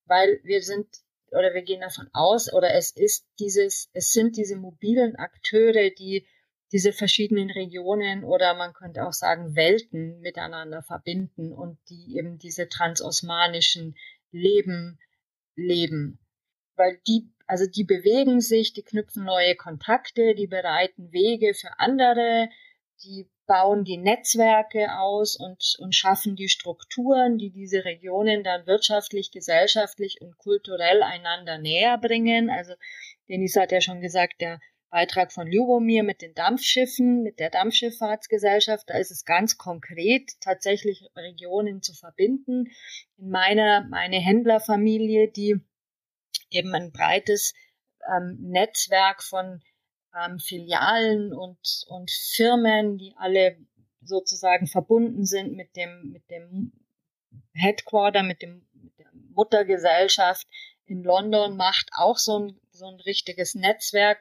[0.05, 0.87] Weil wir sind
[1.31, 6.27] oder wir gehen davon aus oder es ist dieses, es sind diese mobilen Akteure, die
[6.71, 12.69] diese verschiedenen Regionen oder man könnte auch sagen Welten miteinander verbinden und die eben diese
[12.69, 13.95] transosmanischen
[14.31, 14.99] Leben
[15.55, 16.19] leben.
[16.75, 22.49] Weil die, also die bewegen sich, die knüpfen neue Kontakte, die bereiten Wege für andere,
[23.03, 29.31] die bauen die Netzwerke aus und, und schaffen die Strukturen, die diese Regionen dann wirtschaftlich,
[29.31, 32.49] gesellschaftlich und kulturell einander näher bringen.
[32.49, 32.73] Also
[33.27, 38.89] Denis hat ja schon gesagt, der Beitrag von Ljubomir mit den Dampfschiffen, mit der Dampfschifffahrtsgesellschaft.
[38.89, 42.69] Da ist es ganz konkret, tatsächlich Regionen zu verbinden.
[43.17, 45.61] In meiner, meine Händlerfamilie, die
[46.49, 47.53] eben ein breites
[48.13, 49.61] ähm, Netzwerk von
[50.13, 53.57] ähm, Filialen und, und Firmen, die alle
[54.03, 56.73] sozusagen verbunden sind mit dem, mit dem
[57.53, 60.47] Headquarter, mit, dem, mit der Muttergesellschaft
[60.85, 64.19] in London, macht auch so ein, so ein richtiges Netzwerk.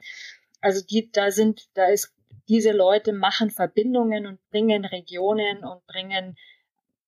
[0.61, 2.15] Also die, da sind, da ist,
[2.49, 6.37] diese Leute machen Verbindungen und bringen Regionen und bringen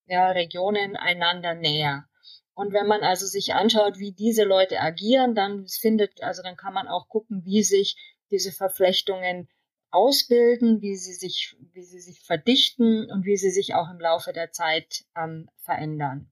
[0.06, 2.06] ja, Regionen einander näher.
[2.54, 6.74] Und wenn man also sich anschaut, wie diese Leute agieren, dann findet, also dann kann
[6.74, 7.96] man auch gucken, wie sich
[8.30, 9.48] diese Verflechtungen
[9.90, 14.32] ausbilden, wie sie sich, wie sie sich verdichten und wie sie sich auch im Laufe
[14.32, 16.30] der Zeit ähm, verändern.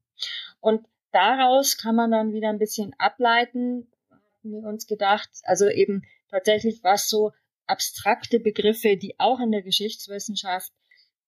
[0.61, 6.03] Und daraus kann man dann wieder ein bisschen ableiten, haben wir uns gedacht, also eben
[6.31, 7.33] tatsächlich, was so
[7.67, 10.73] abstrakte Begriffe, die auch in der Geschichtswissenschaft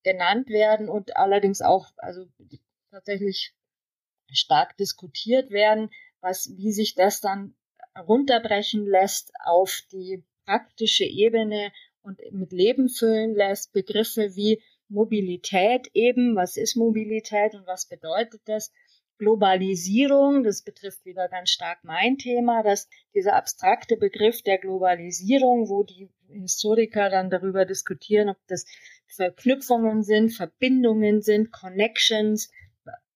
[0.02, 2.26] genannt werden und allerdings auch, also
[2.90, 3.54] tatsächlich
[4.32, 7.54] stark diskutiert werden, was, wie sich das dann
[7.98, 13.72] runterbrechen lässt auf die praktische Ebene und mit Leben füllen lässt.
[13.72, 18.72] Begriffe wie Mobilität eben, was ist Mobilität und was bedeutet das?
[19.18, 25.84] Globalisierung, das betrifft wieder ganz stark mein Thema, dass dieser abstrakte Begriff der Globalisierung, wo
[25.84, 28.66] die Historiker dann darüber diskutieren, ob das
[29.06, 32.50] Verknüpfungen sind, Verbindungen sind, Connections,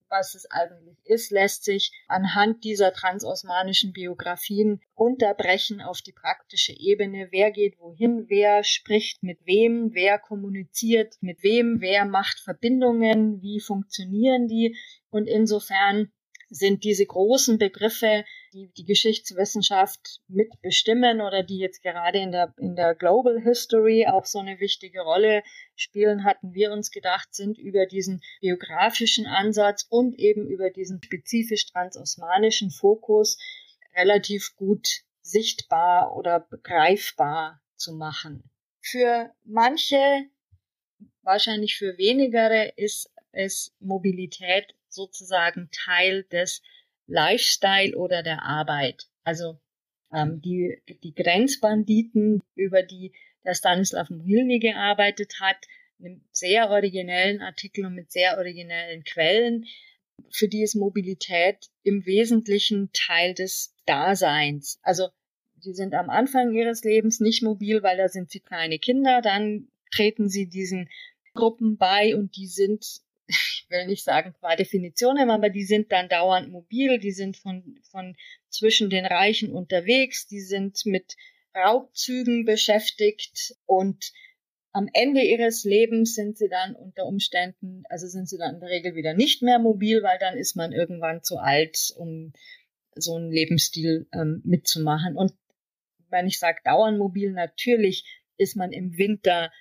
[0.09, 7.27] was es eigentlich ist, lässt sich anhand dieser transosmanischen Biografien unterbrechen auf die praktische Ebene.
[7.31, 13.59] Wer geht wohin, wer spricht mit wem, wer kommuniziert mit wem, wer macht Verbindungen, wie
[13.59, 14.77] funktionieren die.
[15.09, 16.11] Und insofern
[16.49, 18.23] sind diese großen Begriffe,
[18.57, 24.25] die die Geschichtswissenschaft mitbestimmen oder die jetzt gerade in der, in der Global History auch
[24.25, 25.43] so eine wichtige Rolle
[25.75, 31.67] spielen, hatten wir uns gedacht, sind über diesen biografischen Ansatz und eben über diesen spezifisch
[31.67, 33.37] transosmanischen Fokus
[33.95, 34.87] relativ gut
[35.21, 38.49] sichtbar oder begreifbar zu machen.
[38.81, 40.25] Für manche,
[41.21, 46.61] wahrscheinlich für wenigere, ist es Mobilität sozusagen Teil des
[47.07, 49.07] Lifestyle oder der Arbeit.
[49.23, 49.59] Also
[50.13, 55.57] ähm, die, die Grenzbanditen, über die der Stanislav Mohilny gearbeitet hat,
[55.99, 59.65] einem sehr originellen Artikel und mit sehr originellen Quellen,
[60.31, 64.79] für die ist Mobilität im Wesentlichen Teil des Daseins.
[64.81, 65.09] Also
[65.63, 69.69] die sind am Anfang ihres Lebens nicht mobil, weil da sind sie kleine Kinder, dann
[69.91, 70.89] treten sie diesen
[71.33, 76.09] Gruppen bei und die sind ich will nicht sagen qua Definition, aber die sind dann
[76.09, 78.15] dauernd mobil, die sind von, von
[78.49, 81.15] zwischen den Reichen unterwegs, die sind mit
[81.55, 84.11] Raubzügen beschäftigt und
[84.71, 88.69] am Ende ihres Lebens sind sie dann unter Umständen, also sind sie dann in der
[88.69, 92.31] Regel wieder nicht mehr mobil, weil dann ist man irgendwann zu alt, um
[92.93, 95.17] so einen Lebensstil ähm, mitzumachen.
[95.17, 95.33] Und
[96.09, 98.05] wenn ich sage dauernd mobil, natürlich
[98.37, 99.51] ist man im Winter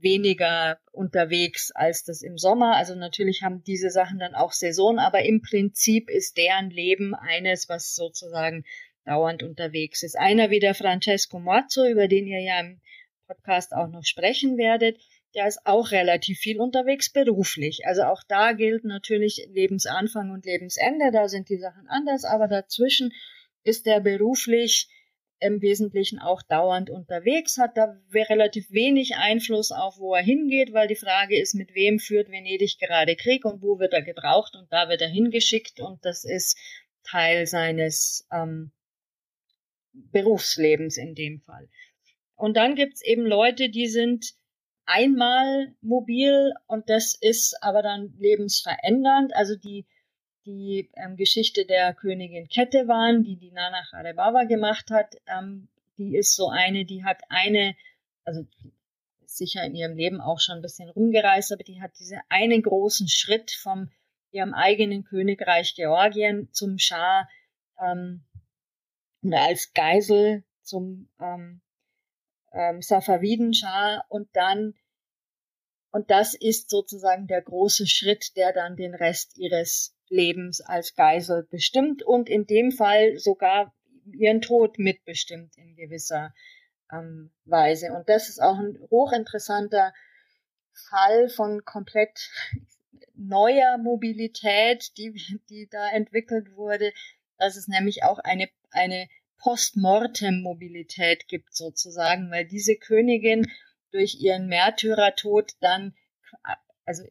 [0.00, 2.76] weniger unterwegs als das im Sommer.
[2.76, 7.68] Also natürlich haben diese Sachen dann auch Saison, aber im Prinzip ist deren Leben eines,
[7.68, 8.64] was sozusagen
[9.04, 10.18] dauernd unterwegs ist.
[10.18, 12.80] Einer wie der Francesco Mozzo, über den ihr ja im
[13.26, 14.98] Podcast auch noch sprechen werdet,
[15.34, 17.80] der ist auch relativ viel unterwegs beruflich.
[17.84, 23.12] Also auch da gilt natürlich Lebensanfang und Lebensende, da sind die Sachen anders, aber dazwischen
[23.62, 24.88] ist der beruflich
[25.38, 30.88] im Wesentlichen auch dauernd unterwegs, hat da relativ wenig Einfluss auf, wo er hingeht, weil
[30.88, 34.72] die Frage ist, mit wem führt Venedig gerade Krieg und wo wird er gebraucht und
[34.72, 36.58] da wird er hingeschickt und das ist
[37.02, 38.72] Teil seines ähm,
[39.92, 41.68] Berufslebens in dem Fall.
[42.34, 44.34] Und dann gibt's eben Leute, die sind
[44.84, 49.86] einmal mobil und das ist aber dann lebensverändernd, also die
[50.46, 56.34] die ähm, Geschichte der Königin Ketevan, die die Nana Charebawa gemacht hat, ähm, die ist
[56.36, 57.74] so eine, die hat eine,
[58.24, 58.46] also
[59.24, 63.08] sicher in ihrem Leben auch schon ein bisschen rumgereist, aber die hat diesen einen großen
[63.08, 63.90] Schritt vom
[64.30, 67.28] ihrem eigenen Königreich Georgien zum Schah
[67.80, 68.24] ähm,
[69.22, 71.60] oder als Geisel zum ähm,
[72.52, 74.74] ähm, Safaviden-Schah und dann
[75.90, 81.46] und das ist sozusagen der große Schritt, der dann den Rest ihres Lebens als Geisel
[81.50, 83.74] bestimmt und in dem Fall sogar
[84.12, 86.32] ihren Tod mitbestimmt in gewisser
[86.92, 87.92] ähm, Weise.
[87.92, 89.92] Und das ist auch ein hochinteressanter
[90.90, 92.30] Fall von komplett
[93.14, 96.92] neuer Mobilität, die, die da entwickelt wurde,
[97.38, 103.50] dass es nämlich auch eine, eine Postmortem-Mobilität gibt sozusagen, weil diese Königin
[103.90, 105.94] durch ihren Märtyrertod dann,
[106.84, 107.04] also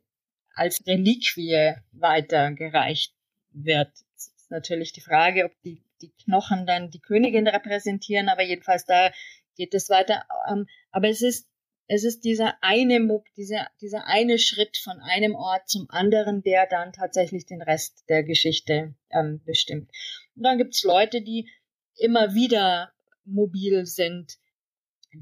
[0.56, 3.14] als Reliquie weitergereicht
[3.52, 3.92] wird.
[4.14, 8.86] Das ist natürlich die Frage, ob die, die Knochen dann die Königin repräsentieren, aber jedenfalls
[8.86, 9.12] da
[9.56, 10.24] geht es weiter.
[10.50, 11.48] Ähm, aber es ist,
[11.88, 13.00] es ist dieser eine,
[13.38, 18.24] dieser, dieser eine Schritt von einem Ort zum anderen, der dann tatsächlich den Rest der
[18.24, 19.92] Geschichte ähm, bestimmt.
[20.36, 21.50] Und dann gibt's Leute, die
[21.98, 22.92] immer wieder
[23.24, 24.38] mobil sind.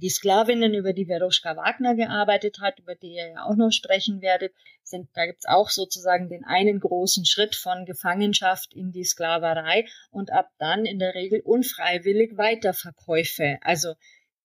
[0.01, 4.21] Die Sklavinnen, über die Veroschka Wagner gearbeitet hat, über die ihr ja auch noch sprechen
[4.21, 4.53] werdet,
[4.83, 10.31] sind, da gibt's auch sozusagen den einen großen Schritt von Gefangenschaft in die Sklaverei und
[10.31, 13.59] ab dann in der Regel unfreiwillig Weiterverkäufe.
[13.61, 13.93] Also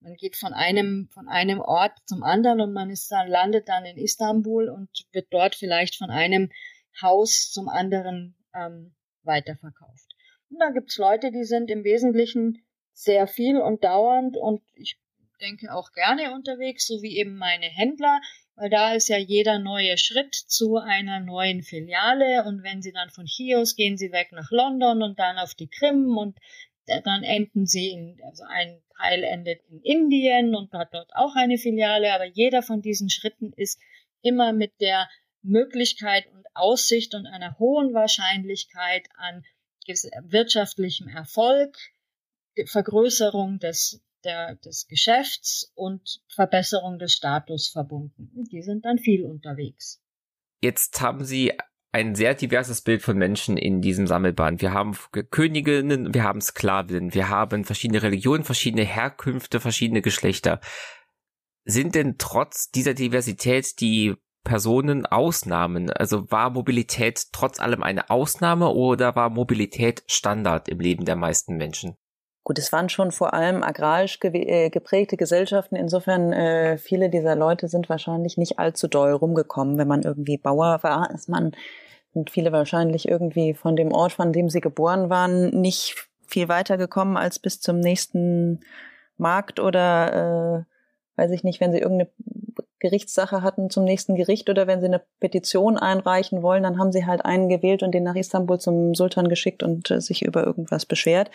[0.01, 3.85] man geht von einem, von einem Ort zum anderen und man ist dann, landet dann
[3.85, 6.51] in Istanbul und wird dort vielleicht von einem
[7.01, 10.15] Haus zum anderen ähm, weiterverkauft.
[10.51, 14.99] Und da gibt's Leute, die sind im Wesentlichen sehr viel und dauernd und ich
[15.39, 18.21] denke auch gerne unterwegs, so wie eben meine Händler,
[18.57, 23.11] weil da ist ja jeder neue Schritt zu einer neuen Filiale und wenn sie dann
[23.11, 26.39] von Chios gehen sie weg nach London und dann auf die Krim und
[26.87, 31.59] dann enden sie in, also ein Teil endet in Indien und hat dort auch eine
[31.59, 33.81] Filiale, aber jeder von diesen Schritten ist
[34.23, 35.09] immer mit der
[35.43, 39.45] Möglichkeit und Aussicht und einer hohen Wahrscheinlichkeit an
[40.23, 41.77] wirtschaftlichem Erfolg,
[42.67, 48.31] Vergrößerung des, der, des Geschäfts und Verbesserung des Status verbunden.
[48.51, 50.01] Die sind dann viel unterwegs.
[50.61, 51.53] Jetzt haben Sie
[51.93, 54.61] ein sehr diverses Bild von Menschen in diesem Sammelband.
[54.61, 54.97] Wir haben
[55.31, 60.61] Königinnen, wir haben Sklavinnen, wir haben verschiedene Religionen, verschiedene Herkünfte, verschiedene Geschlechter.
[61.65, 65.91] Sind denn trotz dieser Diversität die Personen Ausnahmen?
[65.91, 71.57] Also war Mobilität trotz allem eine Ausnahme oder war Mobilität Standard im Leben der meisten
[71.57, 71.97] Menschen?
[72.49, 75.77] Gut, es waren schon vor allem agrarisch äh, geprägte Gesellschaften.
[75.77, 79.77] Insofern, äh, viele dieser Leute sind wahrscheinlich nicht allzu doll rumgekommen.
[79.77, 81.53] Wenn man irgendwie Bauer war, ist man,
[82.15, 86.79] sind viele wahrscheinlich irgendwie von dem Ort, von dem sie geboren waren, nicht viel weiter
[86.79, 88.61] gekommen als bis zum nächsten
[89.19, 92.11] Markt oder, äh, weiß ich nicht, wenn sie irgendeine
[92.79, 97.05] Gerichtssache hatten zum nächsten Gericht oder wenn sie eine Petition einreichen wollen, dann haben sie
[97.05, 100.87] halt einen gewählt und den nach Istanbul zum Sultan geschickt und äh, sich über irgendwas
[100.87, 101.31] beschwert.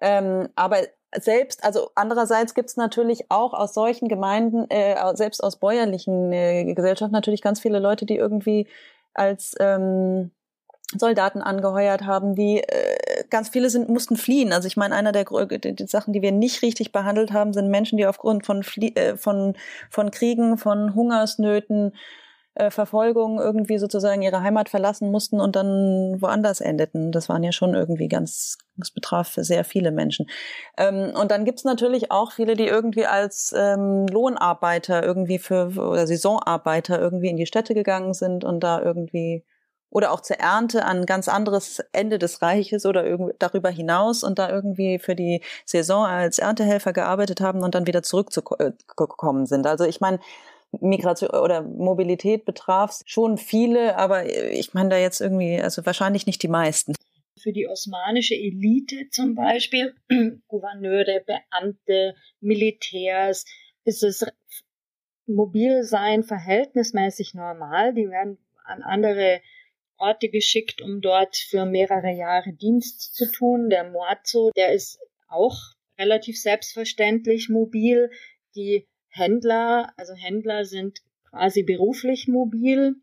[0.00, 0.78] Ähm, aber
[1.16, 6.74] selbst, also andererseits gibt es natürlich auch aus solchen Gemeinden, äh, selbst aus bäuerlichen äh,
[6.74, 8.66] Gesellschaften natürlich ganz viele Leute, die irgendwie
[9.14, 10.30] als ähm,
[10.96, 14.52] Soldaten angeheuert haben, die äh, ganz viele sind mussten fliehen.
[14.52, 17.68] Also ich meine, einer der, der, der, Sachen, die wir nicht richtig behandelt haben, sind
[17.68, 19.54] Menschen, die aufgrund von Flie äh, von
[19.90, 21.92] von Kriegen, von Hungersnöten,
[22.58, 27.12] äh, Verfolgung irgendwie sozusagen ihre Heimat verlassen mussten und dann woanders endeten.
[27.12, 30.26] Das waren ja schon irgendwie ganz, das betraf sehr viele Menschen.
[30.76, 36.06] Ähm, und dann gibt's natürlich auch viele, die irgendwie als ähm, Lohnarbeiter irgendwie für oder
[36.06, 39.44] Saisonarbeiter irgendwie in die Städte gegangen sind und da irgendwie
[39.90, 43.04] oder auch zur Ernte an ganz anderes Ende des Reiches oder
[43.38, 48.02] darüber hinaus und da irgendwie für die Saison als Erntehelfer gearbeitet haben und dann wieder
[48.02, 49.66] zurückgekommen sind.
[49.66, 50.18] Also ich meine,
[50.72, 56.42] Migration oder Mobilität betraf schon viele, aber ich meine da jetzt irgendwie, also wahrscheinlich nicht
[56.42, 56.94] die meisten.
[57.40, 59.94] Für die osmanische Elite zum Beispiel,
[60.48, 63.44] Gouverneure, Beamte, Militärs,
[63.84, 64.26] ist es
[65.26, 67.94] Mobilsein verhältnismäßig normal.
[67.94, 69.40] Die werden an andere
[69.96, 73.68] Orte geschickt, um dort für mehrere Jahre Dienst zu tun.
[73.70, 75.56] Der Moazo, der ist auch
[75.98, 78.10] relativ selbstverständlich mobil.
[78.54, 78.86] Die
[79.18, 82.96] Händler, also Händler sind quasi beruflich mobil,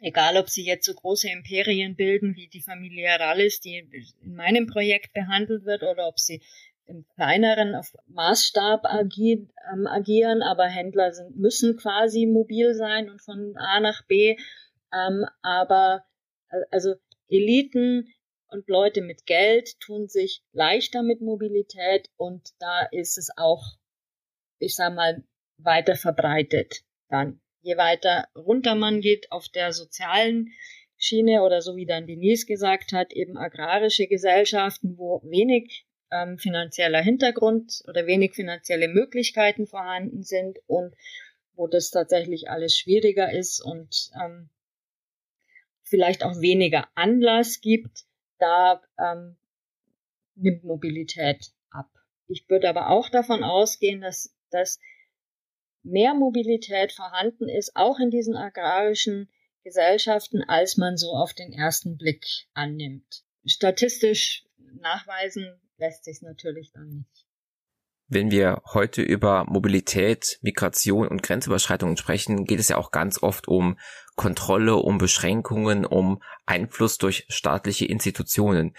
[0.00, 3.78] egal ob sie jetzt so große Imperien bilden wie die Familie Rallis, die
[4.22, 6.42] in meinem Projekt behandelt wird, oder ob sie
[6.86, 13.22] im kleineren auf Maßstab agi ähm, agieren, aber Händler sind, müssen quasi mobil sein und
[13.22, 14.36] von A nach B.
[14.92, 16.04] Ähm, aber
[16.50, 16.94] äh, also
[17.28, 18.12] Eliten
[18.48, 23.64] und Leute mit Geld tun sich leichter mit Mobilität und da ist es auch
[24.64, 25.22] ich sag mal,
[25.58, 27.40] weiter verbreitet dann.
[27.62, 30.52] Je weiter runter man geht auf der sozialen
[30.96, 37.02] Schiene oder so wie dann Denise gesagt hat, eben agrarische Gesellschaften, wo wenig ähm, finanzieller
[37.02, 40.94] Hintergrund oder wenig finanzielle Möglichkeiten vorhanden sind und
[41.54, 44.50] wo das tatsächlich alles schwieriger ist und ähm,
[45.82, 48.04] vielleicht auch weniger Anlass gibt,
[48.38, 49.36] da ähm,
[50.34, 51.88] nimmt Mobilität ab.
[52.26, 54.78] Ich würde aber auch davon ausgehen, dass dass
[55.82, 59.28] mehr Mobilität vorhanden ist, auch in diesen agrarischen
[59.64, 63.24] Gesellschaften, als man so auf den ersten Blick annimmt.
[63.44, 64.44] Statistisch
[64.80, 67.26] nachweisen lässt sich natürlich dann nicht.
[68.06, 73.48] Wenn wir heute über Mobilität, Migration und Grenzüberschreitungen sprechen, geht es ja auch ganz oft
[73.48, 73.78] um
[74.14, 78.76] Kontrolle, um Beschränkungen, um Einfluss durch staatliche Institutionen.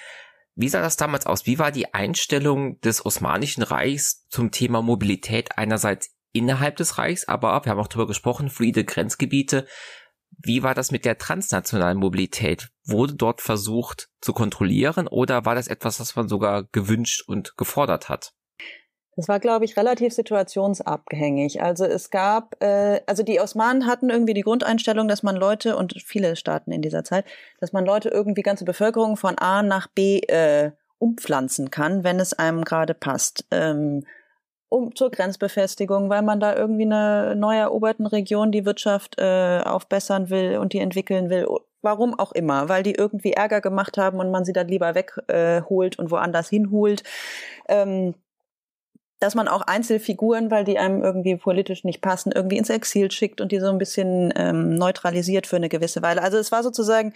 [0.56, 1.46] Wie sah das damals aus?
[1.46, 7.64] Wie war die Einstellung des Osmanischen Reichs zum Thema Mobilität einerseits innerhalb des Reichs, aber
[7.64, 9.66] wir haben auch darüber gesprochen, fluide Grenzgebiete.
[10.38, 12.70] Wie war das mit der transnationalen Mobilität?
[12.84, 18.10] Wurde dort versucht zu kontrollieren oder war das etwas, was man sogar gewünscht und gefordert
[18.10, 18.34] hat?
[19.16, 21.62] Das war, glaube ich, relativ situationsabhängig.
[21.62, 25.94] Also es gab, äh, also die Osmanen hatten irgendwie die Grundeinstellung, dass man Leute und
[26.06, 27.26] viele Staaten in dieser Zeit,
[27.60, 32.34] dass man Leute irgendwie ganze Bevölkerung von A nach B äh, umpflanzen kann, wenn es
[32.34, 33.46] einem gerade passt.
[33.52, 34.04] Ähm,
[34.68, 40.30] um zur Grenzbefestigung, weil man da irgendwie eine neu eroberten Region die Wirtschaft äh, aufbessern
[40.30, 41.48] will und die entwickeln will.
[41.82, 45.96] Warum auch immer, weil die irgendwie Ärger gemacht haben und man sie dann lieber wegholt
[45.98, 47.04] äh, und woanders hinholt.
[47.70, 48.16] Ähm,
[49.26, 53.42] dass man auch Einzelfiguren, weil die einem irgendwie politisch nicht passen, irgendwie ins Exil schickt
[53.42, 56.22] und die so ein bisschen ähm, neutralisiert für eine gewisse Weile.
[56.22, 57.12] Also es war sozusagen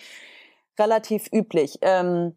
[0.79, 1.77] relativ üblich.
[1.83, 2.35] Ähm,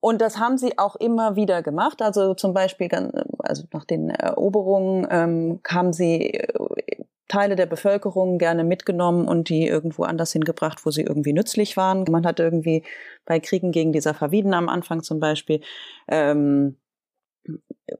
[0.00, 2.02] und das haben sie auch immer wieder gemacht.
[2.02, 2.90] Also zum Beispiel,
[3.38, 9.66] also nach den Eroberungen ähm, haben sie äh, Teile der Bevölkerung gerne mitgenommen und die
[9.66, 12.04] irgendwo anders hingebracht, wo sie irgendwie nützlich waren.
[12.10, 12.84] Man hat irgendwie
[13.24, 15.62] bei Kriegen gegen die Safaviden am Anfang zum Beispiel
[16.06, 16.76] ähm,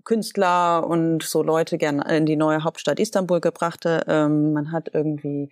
[0.04, 4.04] Künstler und so Leute gern in die neue Hauptstadt Istanbul gebrachte.
[4.08, 5.50] Ähm, man hat irgendwie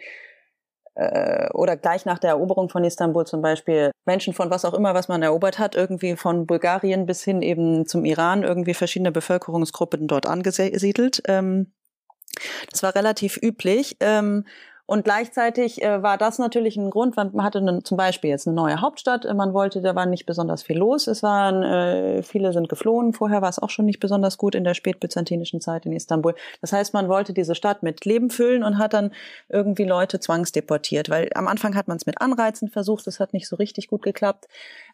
[0.95, 4.95] äh, oder gleich nach der Eroberung von Istanbul zum Beispiel Menschen von was auch immer,
[4.95, 10.07] was man erobert hat, irgendwie von Bulgarien bis hin eben zum Iran, irgendwie verschiedene Bevölkerungsgruppen
[10.07, 11.23] dort angesiedelt.
[11.27, 11.73] Ähm,
[12.71, 13.97] das war relativ üblich.
[14.01, 14.45] Ähm,
[14.87, 18.55] und gleichzeitig äh, war das natürlich ein Grund, man hatte eine, zum Beispiel jetzt eine
[18.55, 22.69] neue Hauptstadt, man wollte, da war nicht besonders viel los, es waren, äh, viele sind
[22.69, 26.35] geflohen, vorher war es auch schon nicht besonders gut in der spätbyzantinischen Zeit in Istanbul.
[26.61, 29.13] Das heißt, man wollte diese Stadt mit Leben füllen und hat dann
[29.49, 33.49] irgendwie Leute zwangsdeportiert, weil am Anfang hat man es mit Anreizen versucht, das hat nicht
[33.49, 34.49] so richtig gut geklappt.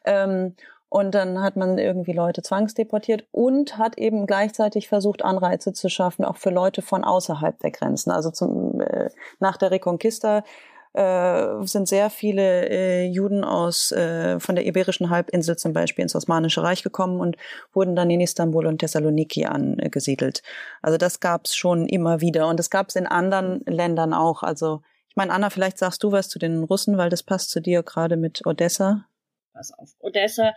[0.04, 0.54] Ähm,
[0.90, 6.24] und dann hat man irgendwie Leute zwangsdeportiert und hat eben gleichzeitig versucht, Anreize zu schaffen,
[6.24, 8.10] auch für Leute von außerhalb der Grenzen.
[8.10, 10.42] Also zum, äh, nach der Reconquista
[10.92, 16.16] äh, sind sehr viele äh, Juden aus äh, von der Iberischen Halbinsel zum Beispiel ins
[16.16, 17.36] Osmanische Reich gekommen und
[17.72, 20.42] wurden dann in Istanbul und Thessaloniki angesiedelt.
[20.82, 24.42] Also das gab es schon immer wieder und das gab es in anderen Ländern auch.
[24.42, 27.60] Also ich meine, Anna, vielleicht sagst du was zu den Russen, weil das passt zu
[27.60, 29.04] dir gerade mit Odessa.
[29.52, 30.52] Was auf Odessa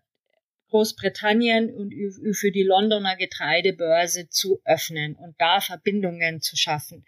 [0.70, 1.94] Großbritannien und
[2.34, 7.06] für die Londoner Getreidebörse zu öffnen und da Verbindungen zu schaffen.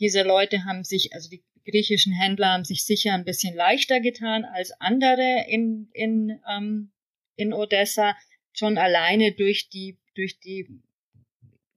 [0.00, 4.44] Diese Leute haben sich, also die griechischen Händler haben sich sicher ein bisschen leichter getan
[4.44, 6.92] als andere in, in ähm,
[7.38, 8.16] in Odessa
[8.52, 10.68] schon alleine durch die, durch die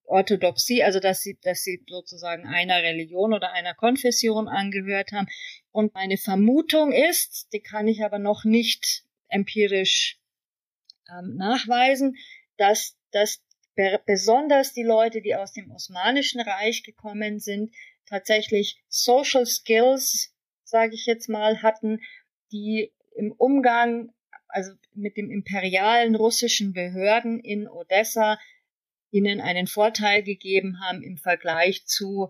[0.05, 5.27] Orthodoxie, also dass sie, dass sie sozusagen einer Religion oder einer Konfession angehört haben.
[5.71, 10.19] Und meine Vermutung ist, die kann ich aber noch nicht empirisch
[11.09, 12.17] ähm, nachweisen,
[12.57, 13.41] dass, dass
[14.05, 17.73] besonders die Leute, die aus dem Osmanischen Reich gekommen sind,
[18.05, 22.01] tatsächlich Social Skills, sage ich jetzt mal, hatten,
[22.51, 24.11] die im Umgang
[24.51, 28.39] also mit dem imperialen russischen Behörden in Odessa
[29.11, 32.29] ihnen einen Vorteil gegeben haben im Vergleich zu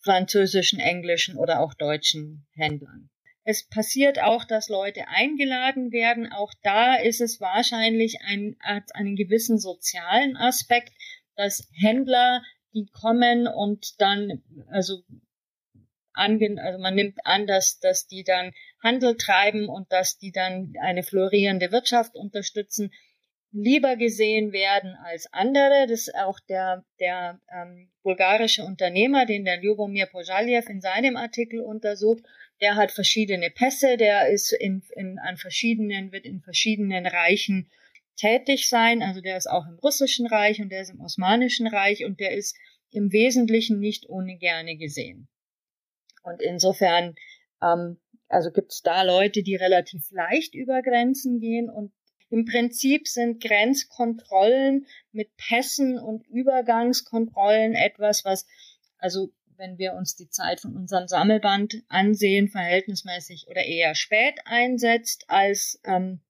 [0.00, 3.10] französischen, englischen oder auch deutschen Händlern.
[3.44, 6.30] Es passiert auch, dass Leute eingeladen werden.
[6.30, 10.92] Auch da ist es wahrscheinlich ein, hat einen gewissen sozialen Aspekt,
[11.34, 12.42] dass Händler,
[12.74, 15.02] die kommen und dann, also,
[16.18, 18.52] ange, also man nimmt an, dass, dass die dann
[18.82, 22.90] Handel treiben und dass die dann eine florierende Wirtschaft unterstützen
[23.52, 25.86] lieber gesehen werden als andere.
[25.88, 31.60] Das ist auch der, der ähm, bulgarische Unternehmer, den der Ljubomir Pojaljev in seinem Artikel
[31.60, 32.22] untersucht.
[32.60, 37.70] Der hat verschiedene Pässe, der ist in, in, an verschiedenen, wird in verschiedenen Reichen
[38.16, 39.02] tätig sein.
[39.02, 42.32] Also der ist auch im russischen Reich und der ist im osmanischen Reich und der
[42.32, 42.56] ist
[42.90, 45.28] im Wesentlichen nicht ohne gerne gesehen.
[46.22, 47.14] Und insofern,
[47.62, 47.98] ähm,
[48.28, 51.92] also gibt es da Leute, die relativ leicht über Grenzen gehen und
[52.30, 58.46] im Prinzip sind Grenzkontrollen mit Pässen und Übergangskontrollen etwas, was,
[58.98, 65.24] also wenn wir uns die Zeit von unserem Sammelband ansehen, verhältnismäßig oder eher spät einsetzt
[65.28, 66.20] als ähm,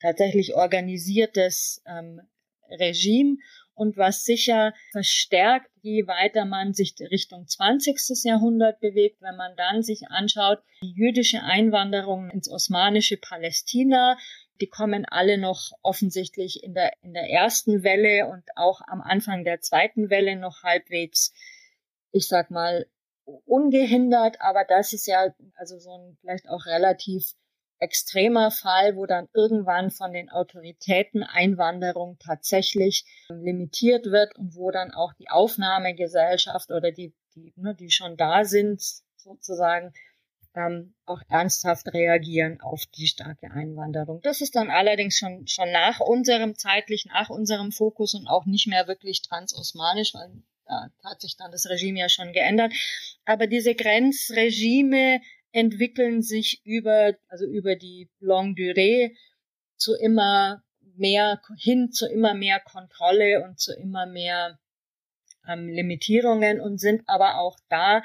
[0.00, 2.20] tatsächlich organisiertes ähm,
[2.70, 3.36] Regime
[3.74, 8.24] und was sicher verstärkt, je weiter man sich Richtung 20.
[8.24, 14.16] Jahrhundert bewegt, wenn man dann sich anschaut, die jüdische Einwanderung ins osmanische Palästina,
[14.60, 19.44] die kommen alle noch offensichtlich in der, in der ersten Welle und auch am Anfang
[19.44, 21.32] der zweiten Welle noch halbwegs,
[22.12, 22.86] ich sag mal,
[23.24, 24.40] ungehindert.
[24.40, 27.34] Aber das ist ja also so ein vielleicht auch relativ
[27.84, 34.90] extremer Fall, wo dann irgendwann von den Autoritäten Einwanderung tatsächlich limitiert wird und wo dann
[34.92, 38.82] auch die Aufnahmegesellschaft oder die, die, ne, die schon da sind,
[39.16, 39.92] sozusagen,
[40.56, 44.20] ähm, auch ernsthaft reagieren auf die starke Einwanderung.
[44.22, 48.66] Das ist dann allerdings schon, schon nach unserem zeitlich, nach unserem Fokus und auch nicht
[48.68, 50.30] mehr wirklich transosmanisch, weil
[50.66, 52.72] da hat sich dann das Regime ja schon geändert.
[53.24, 55.20] Aber diese Grenzregime
[55.54, 59.16] entwickeln sich über, also über die Longue Durée
[59.76, 60.62] zu immer
[60.96, 64.58] mehr, hin zu immer mehr Kontrolle und zu immer mehr
[65.48, 68.02] ähm, Limitierungen und sind aber auch da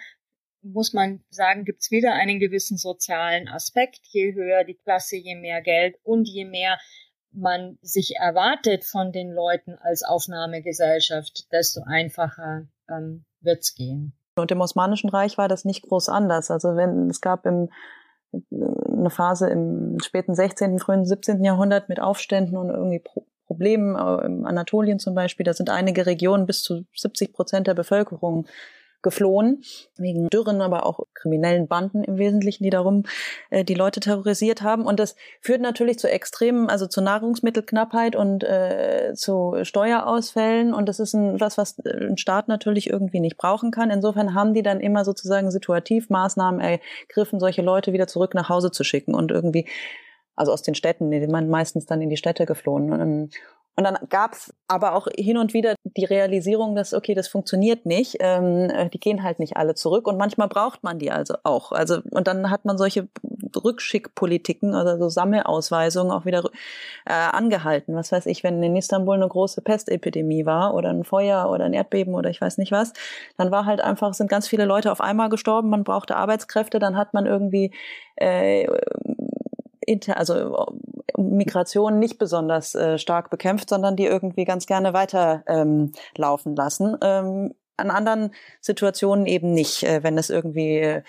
[0.61, 4.01] muss man sagen, gibt es wieder einen gewissen sozialen Aspekt.
[4.09, 6.77] Je höher die Klasse, je mehr Geld und je mehr
[7.31, 14.18] man sich erwartet von den Leuten als Aufnahmegesellschaft, desto einfacher ähm, wird's gehen.
[14.35, 16.51] Und im Osmanischen Reich war das nicht groß anders.
[16.51, 17.69] Also wenn es gab im,
[18.51, 21.43] eine Phase im späten 16., frühen 17.
[21.43, 23.03] Jahrhundert mit Aufständen und irgendwie
[23.45, 27.73] Problemen, äh, in Anatolien zum Beispiel, da sind einige Regionen bis zu 70 Prozent der
[27.73, 28.47] Bevölkerung
[29.01, 29.63] geflohen,
[29.97, 33.03] wegen Dürren, aber auch kriminellen Banden im Wesentlichen, die darum
[33.49, 34.83] äh, die Leute terrorisiert haben.
[34.85, 40.73] Und das führt natürlich zu extremen, also zu Nahrungsmittelknappheit und äh, zu Steuerausfällen.
[40.73, 43.89] Und das ist ein, was, was ein Staat natürlich irgendwie nicht brauchen kann.
[43.89, 48.71] Insofern haben die dann immer sozusagen situativ Maßnahmen ergriffen, solche Leute wieder zurück nach Hause
[48.71, 49.67] zu schicken und irgendwie
[50.35, 53.29] also aus den Städten, die man meistens dann in die Städte geflohen.
[53.79, 57.85] Und dann gab es aber auch hin und wieder die Realisierung, dass, okay, das funktioniert
[57.85, 58.17] nicht.
[58.19, 61.71] Ähm, äh, die gehen halt nicht alle zurück und manchmal braucht man die also auch.
[61.71, 63.07] Also, und dann hat man solche
[63.55, 66.43] Rückschickpolitiken oder so Sammelausweisungen auch wieder
[67.05, 67.95] äh, angehalten.
[67.95, 71.73] Was weiß ich, wenn in Istanbul eine große Pestepidemie war oder ein Feuer oder ein
[71.73, 72.91] Erdbeben oder ich weiß nicht was,
[73.37, 76.97] dann war halt einfach, sind ganz viele Leute auf einmal gestorben, man brauchte Arbeitskräfte, dann
[76.97, 77.71] hat man irgendwie
[78.17, 78.67] äh,
[79.89, 80.67] inter, also
[81.17, 86.97] Migration nicht besonders äh, stark bekämpft, sondern die irgendwie ganz gerne weiter ähm, laufen lassen.
[87.01, 88.31] Ähm, an anderen
[88.61, 91.01] Situationen eben nicht, äh, wenn es irgendwie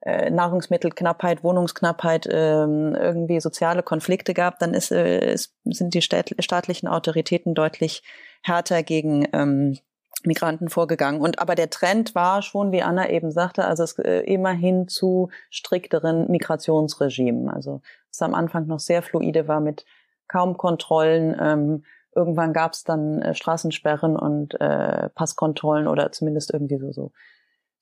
[0.00, 6.88] äh, Nahrungsmittelknappheit, Wohnungsknappheit, ähm, irgendwie soziale Konflikte gab, dann ist, äh, ist, sind die staatlichen
[6.88, 8.02] Autoritäten deutlich
[8.42, 9.78] härter gegen ähm,
[10.24, 11.20] Migranten vorgegangen.
[11.20, 15.30] Und aber der Trend war schon, wie Anna eben sagte, also es äh, immerhin zu
[15.50, 17.48] strikteren Migrationsregimen.
[17.48, 19.84] Also es am Anfang noch sehr fluide war mit
[20.28, 21.36] kaum Kontrollen.
[21.40, 27.12] Ähm, irgendwann gab es dann äh, Straßensperren und äh, Passkontrollen oder zumindest irgendwie so, so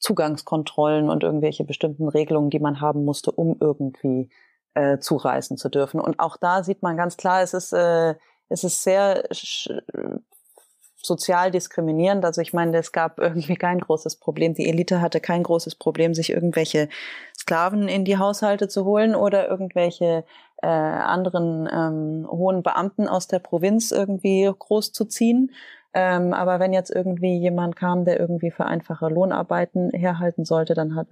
[0.01, 4.29] Zugangskontrollen und irgendwelche bestimmten Regelungen, die man haben musste, um irgendwie
[4.75, 6.01] äh, zureisen zu dürfen.
[6.01, 8.17] Und auch da sieht man ganz klar, es ist äh,
[8.49, 9.25] es ist sehr
[11.05, 12.25] sozial diskriminierend.
[12.25, 14.55] Also ich meine, es gab irgendwie kein großes Problem.
[14.55, 16.89] Die Elite hatte kein großes Problem, sich irgendwelche
[17.39, 20.25] Sklaven in die Haushalte zu holen oder irgendwelche
[20.63, 25.53] äh, anderen ähm, hohen Beamten aus der Provinz irgendwie groß zu ziehen.
[25.93, 30.97] Ähm, aber wenn jetzt irgendwie jemand kam, der irgendwie für einfache Lohnarbeiten herhalten sollte, dann
[30.97, 31.09] hat,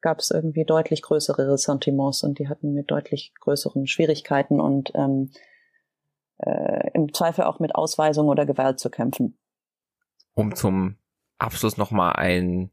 [0.00, 5.30] gab es irgendwie deutlich größere Ressentiments und die hatten mit deutlich größeren Schwierigkeiten und ähm,
[6.38, 9.38] äh, im Zweifel auch mit Ausweisung oder Gewalt zu kämpfen.
[10.34, 10.96] Um zum
[11.38, 12.70] Abschluss nochmal ein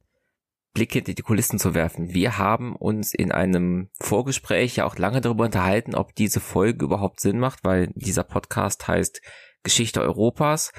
[0.73, 2.13] Blick hinter die Kulissen zu werfen.
[2.13, 7.19] Wir haben uns in einem Vorgespräch ja auch lange darüber unterhalten, ob diese Folge überhaupt
[7.19, 9.21] Sinn macht, weil dieser Podcast heißt
[9.61, 10.71] Geschichte Europas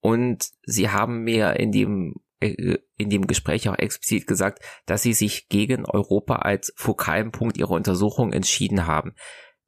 [0.00, 5.14] und sie haben mir in dem äh, in dem Gespräch auch explizit gesagt, dass sie
[5.14, 9.14] sich gegen Europa als fokalen Punkt ihrer Untersuchung entschieden haben.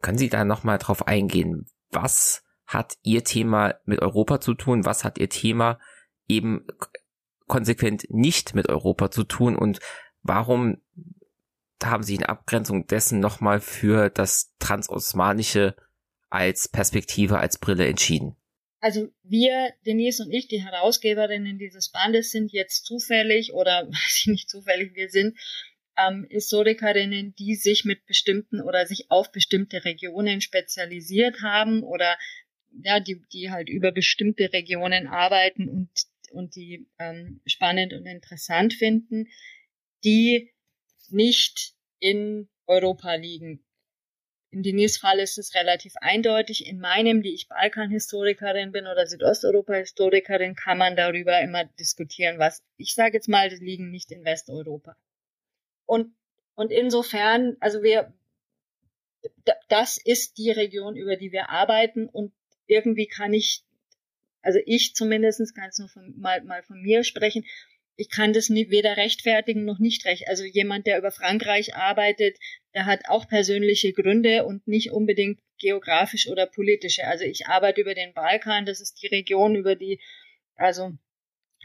[0.03, 1.67] Können Sie da nochmal drauf eingehen?
[1.91, 4.85] Was hat Ihr Thema mit Europa zu tun?
[4.85, 5.81] Was hat Ihr Thema
[6.29, 6.67] eben
[7.49, 9.57] konsequent nicht mit Europa zu tun?
[9.57, 9.81] Und
[10.23, 10.81] warum
[11.83, 15.75] haben Sie in Abgrenzung dessen nochmal für das Transosmanische
[16.29, 18.37] als Perspektive, als Brille entschieden?
[18.79, 24.27] Also wir, Denise und ich, die Herausgeberinnen dieses Bandes, sind jetzt zufällig oder weiß ich
[24.29, 25.37] nicht zufällig, wir sind
[25.97, 32.17] ähm, Historikerinnen, die sich mit bestimmten oder sich auf bestimmte Regionen spezialisiert haben oder
[32.83, 35.91] ja, die, die halt über bestimmte Regionen arbeiten und,
[36.33, 39.29] und die ähm, spannend und interessant finden,
[40.05, 40.53] die
[41.09, 43.65] nicht in Europa liegen.
[44.53, 46.67] In Denise Fall ist es relativ eindeutig.
[46.67, 52.95] In meinem, die ich Balkan-Historikerin bin oder Südosteuropa-Historikerin, kann man darüber immer diskutieren, was ich
[52.95, 54.97] sage jetzt mal, die liegen nicht in Westeuropa.
[55.87, 56.15] Und,
[56.57, 58.13] und insofern, also wir,
[59.69, 62.33] das ist die Region, über die wir arbeiten und
[62.71, 63.63] irgendwie kann ich,
[64.43, 67.45] also ich zumindest kann es nur von, mal, mal von mir sprechen,
[67.97, 70.27] ich kann das nie, weder rechtfertigen noch nicht recht.
[70.27, 72.39] Also jemand, der über Frankreich arbeitet,
[72.73, 77.07] der hat auch persönliche Gründe und nicht unbedingt geografisch oder politische.
[77.07, 80.01] Also ich arbeite über den Balkan, das ist die Region, über die,
[80.55, 80.93] also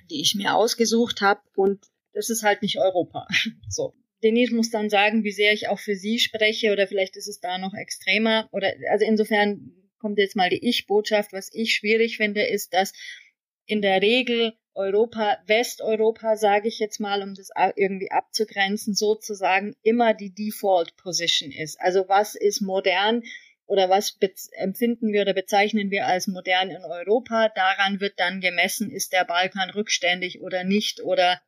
[0.10, 3.28] die ich mir ausgesucht habe und das ist halt nicht Europa.
[3.70, 3.94] So.
[4.24, 7.40] Denise muss dann sagen, wie sehr ich auch für sie spreche oder vielleicht ist es
[7.40, 9.72] da noch extremer oder also insofern
[10.06, 11.34] kommt jetzt mal die Ich-Botschaft.
[11.34, 12.94] Was ich schwierig finde, ist, dass
[13.66, 20.14] in der Regel Europa, Westeuropa, sage ich jetzt mal, um das irgendwie abzugrenzen, sozusagen immer
[20.14, 21.82] die Default Position ist.
[21.82, 23.24] Also was ist modern
[23.66, 24.16] oder was
[24.52, 27.50] empfinden wir oder bezeichnen wir als modern in Europa?
[27.56, 31.42] Daran wird dann gemessen, ist der Balkan rückständig oder nicht oder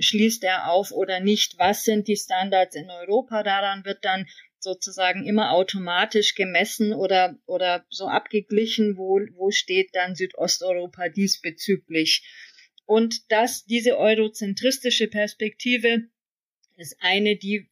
[0.00, 1.58] schließt er auf oder nicht?
[1.58, 3.44] Was sind die Standards in Europa?
[3.44, 4.26] Daran wird dann
[4.62, 12.22] sozusagen immer automatisch gemessen oder, oder so abgeglichen, wo, wo steht dann Südosteuropa diesbezüglich.
[12.86, 16.08] Und dass diese eurozentristische Perspektive
[16.76, 17.68] ist eine, die,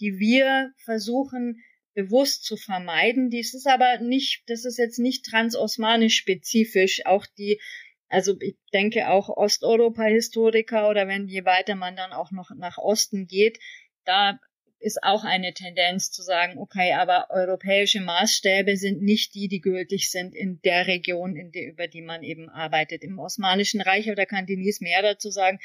[0.00, 1.62] die wir versuchen
[1.94, 3.30] bewusst zu vermeiden.
[3.30, 7.06] Dies ist aber nicht, das ist jetzt nicht transosmanisch spezifisch.
[7.06, 7.60] Auch die
[8.08, 13.26] also ich denke auch Osteuropa-Historiker oder wenn je weiter man dann auch noch nach Osten
[13.26, 13.58] geht,
[14.04, 14.38] da
[14.84, 20.10] ist auch eine Tendenz zu sagen, okay, aber europäische Maßstäbe sind nicht die, die gültig
[20.10, 23.02] sind in der Region, in der, über die man eben arbeitet.
[23.02, 25.58] Im Osmanischen Reich, oder kann Denise mehr dazu sagen,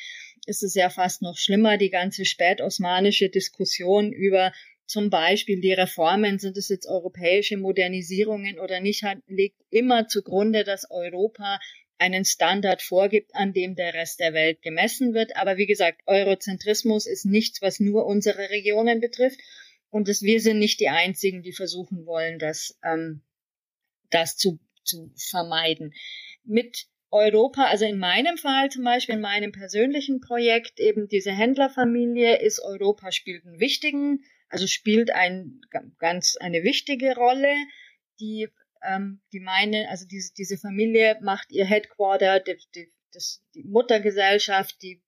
[0.45, 4.53] ist es ja fast noch schlimmer, die ganze spätosmanische Diskussion über
[4.85, 10.63] zum Beispiel die Reformen, sind es jetzt europäische Modernisierungen oder nicht, hat, legt immer zugrunde,
[10.63, 11.59] dass Europa
[11.99, 15.35] einen Standard vorgibt, an dem der Rest der Welt gemessen wird.
[15.35, 19.39] Aber wie gesagt, Eurozentrismus ist nichts, was nur unsere Regionen betrifft.
[19.89, 23.21] Und das, wir sind nicht die Einzigen, die versuchen wollen, das, ähm,
[24.09, 25.93] das zu, zu vermeiden.
[26.43, 32.39] Mit Europa, also in meinem Fall zum Beispiel, in meinem persönlichen Projekt, eben diese Händlerfamilie
[32.39, 35.61] ist Europa spielt einen wichtigen, also spielt ein,
[35.97, 37.53] ganz eine wichtige Rolle.
[38.19, 38.47] Die
[38.83, 44.81] ähm, die meinen, also diese, diese Familie macht ihr Headquarter, die, die, das, die Muttergesellschaft,
[44.81, 45.01] die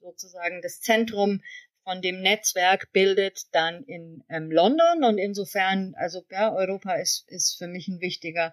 [0.00, 1.42] sozusagen das Zentrum
[1.84, 7.56] von dem Netzwerk bildet dann in ähm, London und insofern, also ja, Europa ist, ist
[7.58, 8.52] für mich ein wichtiger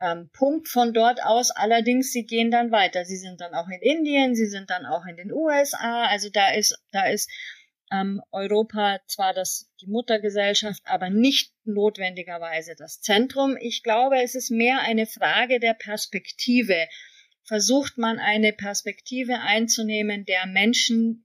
[0.00, 1.50] ähm, Punkt von dort aus.
[1.50, 3.04] Allerdings, sie gehen dann weiter.
[3.04, 6.04] Sie sind dann auch in Indien, sie sind dann auch in den USA.
[6.06, 7.30] Also da ist, da ist
[7.92, 13.56] ähm, Europa zwar das, die Muttergesellschaft, aber nicht notwendigerweise das Zentrum.
[13.60, 16.88] Ich glaube, es ist mehr eine Frage der Perspektive.
[17.44, 21.22] Versucht man eine Perspektive einzunehmen der Menschen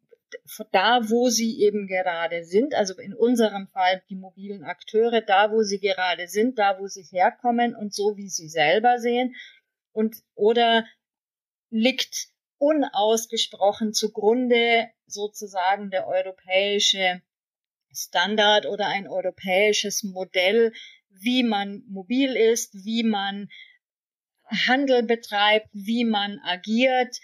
[0.72, 5.64] da, wo sie eben gerade sind, also in unserem Fall die mobilen Akteure, da, wo
[5.64, 9.36] sie gerade sind, da, wo sie herkommen und so, wie sie selber sehen,
[9.92, 10.86] und oder
[11.70, 12.30] liegt
[12.62, 17.24] unausgesprochen zugrunde sozusagen der europäische
[17.92, 20.72] Standard oder ein europäisches Modell,
[21.10, 23.50] wie man mobil ist, wie man
[24.46, 27.18] Handel betreibt, wie man agiert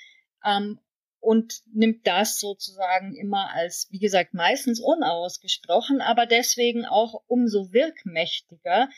[0.43, 0.79] ähm,
[1.19, 8.89] und nimmt das sozusagen immer als, wie gesagt, meistens unausgesprochen, aber deswegen auch umso wirkmächtiger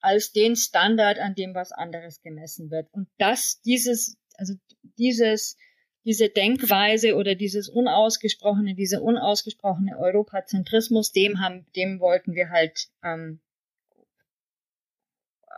[0.00, 2.86] als den Standard, an dem was anderes gemessen wird.
[2.92, 4.54] Und das, dieses, also
[4.96, 5.56] dieses
[6.04, 13.40] diese Denkweise oder dieses unausgesprochene, diese unausgesprochene Europazentrismus, dem haben, dem wollten wir halt ähm,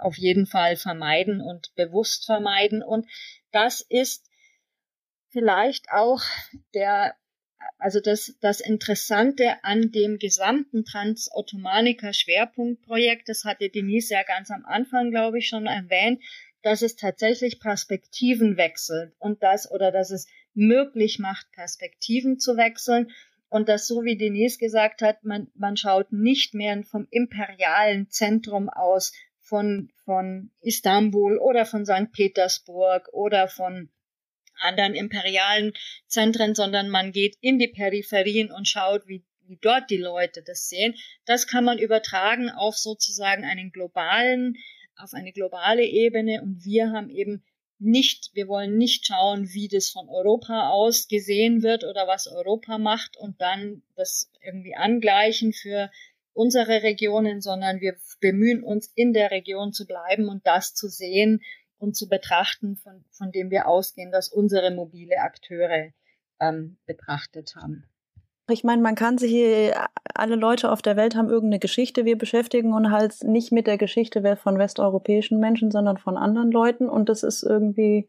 [0.01, 2.83] auf jeden Fall vermeiden und bewusst vermeiden.
[2.83, 3.07] Und
[3.53, 4.31] das ist
[5.29, 6.23] vielleicht auch
[6.75, 7.15] der,
[7.79, 14.65] also das, das Interessante an dem gesamten Transottomanica Schwerpunktprojekt, das hatte Denise ja ganz am
[14.65, 16.23] Anfang, glaube ich, schon erwähnt,
[16.63, 23.11] dass es tatsächlich Perspektiven wechselt und das oder dass es möglich macht, Perspektiven zu wechseln
[23.49, 28.69] und das so wie Denise gesagt hat, man, man schaut nicht mehr vom imperialen Zentrum
[28.69, 32.13] aus von, von Istanbul oder von St.
[32.13, 33.91] Petersburg oder von
[34.61, 35.73] anderen imperialen
[36.07, 40.69] Zentren, sondern man geht in die Peripherien und schaut, wie, wie dort die Leute das
[40.69, 40.95] sehen.
[41.25, 44.57] Das kann man übertragen auf sozusagen einen globalen
[45.03, 47.43] auf eine globale Ebene und wir haben eben
[47.79, 52.77] nicht, wir wollen nicht schauen, wie das von Europa aus gesehen wird oder was Europa
[52.77, 55.91] macht und dann das irgendwie angleichen für
[56.35, 61.43] unsere Regionen, sondern wir bemühen uns, in der Region zu bleiben und das zu sehen
[61.79, 65.93] und zu betrachten, von, von dem wir ausgehen, dass unsere mobile Akteure
[66.39, 67.90] ähm, betrachtet haben.
[68.51, 72.05] Ich meine, man kann sich hier, alle Leute auf der Welt haben irgendeine Geschichte.
[72.05, 76.89] Wir beschäftigen uns halt nicht mit der Geschichte von westeuropäischen Menschen, sondern von anderen Leuten.
[76.89, 78.09] Und das ist irgendwie,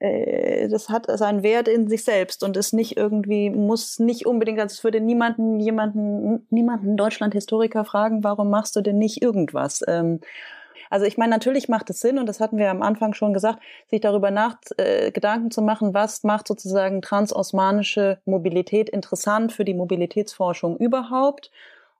[0.00, 4.58] äh, das hat seinen Wert in sich selbst und ist nicht irgendwie, muss nicht unbedingt,
[4.58, 9.82] also es würde niemanden, jemanden, niemanden Deutschland Historiker fragen, warum machst du denn nicht irgendwas?
[9.86, 10.20] Ähm,
[10.90, 13.60] also ich meine, natürlich macht es Sinn, und das hatten wir am Anfang schon gesagt,
[13.86, 19.74] sich darüber nach, äh, Gedanken zu machen, was macht sozusagen transosmanische Mobilität interessant für die
[19.74, 21.50] Mobilitätsforschung überhaupt.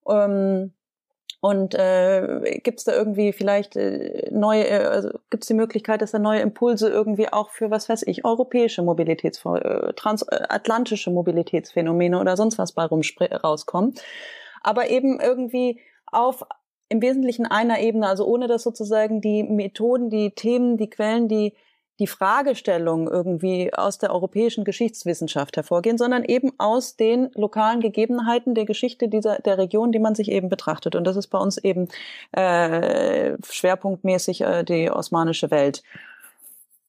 [0.08, 0.72] Ähm,
[1.42, 6.02] und äh, gibt es da irgendwie vielleicht äh, neue, äh, also gibt es die Möglichkeit,
[6.02, 12.20] dass da neue Impulse irgendwie auch für, was weiß ich, europäische Mobilitäts, äh, transatlantische Mobilitätsphänomene
[12.20, 13.94] oder sonst was bei rauskommen.
[14.62, 15.80] Aber eben irgendwie
[16.12, 16.44] auf
[16.90, 21.54] im Wesentlichen einer Ebene, also ohne dass sozusagen die Methoden, die Themen, die Quellen, die
[22.00, 28.64] die Fragestellungen irgendwie aus der europäischen Geschichtswissenschaft hervorgehen, sondern eben aus den lokalen Gegebenheiten der
[28.64, 30.96] Geschichte dieser der Region, die man sich eben betrachtet.
[30.96, 31.88] Und das ist bei uns eben
[32.32, 35.82] äh, schwerpunktmäßig äh, die osmanische Welt.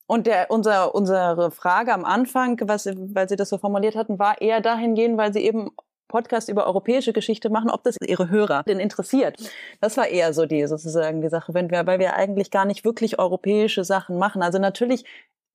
[0.08, 4.42] Und der, unser, unsere Frage am Anfang, was, weil Sie das so formuliert hatten, war
[4.42, 5.72] eher dahingehend, weil Sie eben
[6.12, 9.38] Podcast über europäische Geschichte machen, ob das ihre Hörer denn interessiert.
[9.80, 12.86] Das war eher so die sozusagen die Sache, wenn wir, weil wir eigentlich gar nicht
[12.86, 14.44] wirklich europäische Sachen machen.
[14.44, 15.06] Also natürlich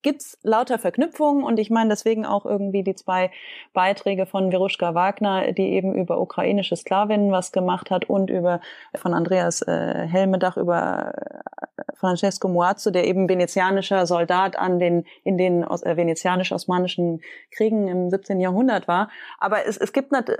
[0.03, 3.31] gibt's lauter Verknüpfungen und ich meine deswegen auch irgendwie die zwei
[3.73, 8.61] Beiträge von Veruschka Wagner, die eben über ukrainische Sklavinnen was gemacht hat und über
[8.95, 15.39] von Andreas äh, Helmedach über äh, Francesco Muazzo, der eben venezianischer Soldat an den in
[15.39, 17.21] den äh, venezianisch-osmanischen
[17.51, 18.39] Kriegen im 17.
[18.39, 19.11] Jahrhundert war.
[19.39, 20.31] Aber es, es gibt nicht,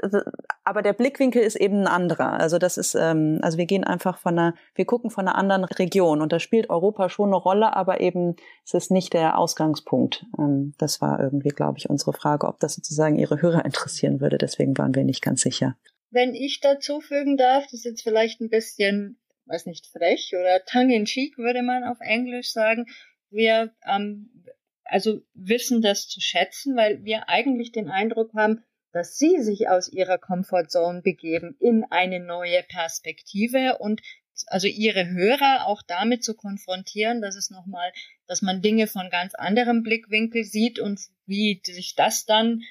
[0.65, 2.35] aber der Blickwinkel ist eben ein anderer.
[2.35, 5.65] Also das ist ähm, also wir gehen einfach von einer wir gucken von einer anderen
[5.65, 9.46] Region und da spielt Europa schon eine Rolle, aber eben es ist nicht der Aus
[9.47, 10.27] Ausgangspunkt.
[10.39, 14.39] Ähm, das war irgendwie, glaube ich, unsere Frage, ob das sozusagen Ihre Hörer interessieren würde.
[14.39, 15.77] Deswegen waren wir nicht ganz sicher.
[16.11, 20.65] Wenn ich dazu fügen darf, das ist jetzt vielleicht ein bisschen, weiß nicht, frech oder
[20.65, 22.87] tongue in cheek, würde man auf Englisch sagen.
[23.31, 24.45] Wir, ähm,
[24.85, 29.93] also wissen das zu schätzen, weil wir eigentlich den Eindruck haben, dass sie sich aus
[29.93, 34.01] ihrer Comfortzone begeben in eine neue Perspektive und
[34.47, 37.93] also ihre Hörer auch damit zu konfrontieren, dass es nochmal,
[38.27, 42.63] dass man Dinge von ganz anderem Blickwinkel sieht und wie sich das dann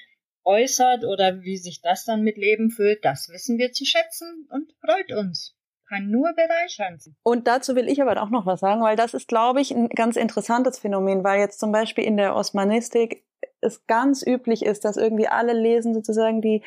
[0.44, 4.72] äußert oder wie sich das dann mit Leben füllt, das wissen wir zu schätzen und
[4.80, 5.54] freut uns.
[5.88, 6.98] Kann nur bereichern.
[7.22, 9.88] Und dazu will ich aber auch noch was sagen, weil das ist, glaube ich, ein
[9.88, 13.24] ganz interessantes Phänomen, weil jetzt zum Beispiel in der Osmanistik
[13.60, 16.62] es ganz üblich ist, dass irgendwie alle lesen sozusagen die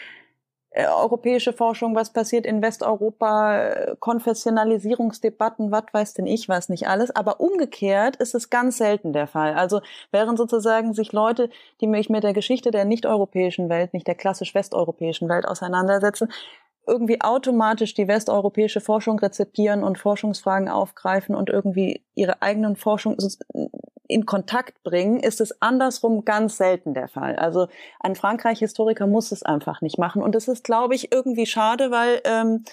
[0.76, 7.16] europäische Forschung, was passiert in Westeuropa, äh, Konfessionalisierungsdebatten, was weiß denn ich, weiß nicht alles.
[7.16, 9.56] Aber umgekehrt ist es ganz selten der Fall.
[9.56, 11.50] Also während sozusagen sich Leute,
[11.82, 16.30] die mich mit der Geschichte der nicht-europäischen Welt, nicht der klassisch westeuropäischen Welt auseinandersetzen,
[16.90, 23.16] irgendwie automatisch die westeuropäische Forschung rezipieren und Forschungsfragen aufgreifen und irgendwie ihre eigenen Forschung
[24.08, 27.36] in Kontakt bringen, ist es andersrum ganz selten der Fall.
[27.36, 27.68] Also
[28.00, 30.24] ein Frankreich-Historiker muss es einfach nicht machen.
[30.24, 32.64] Und das ist, glaube ich, irgendwie schade, weil ähm,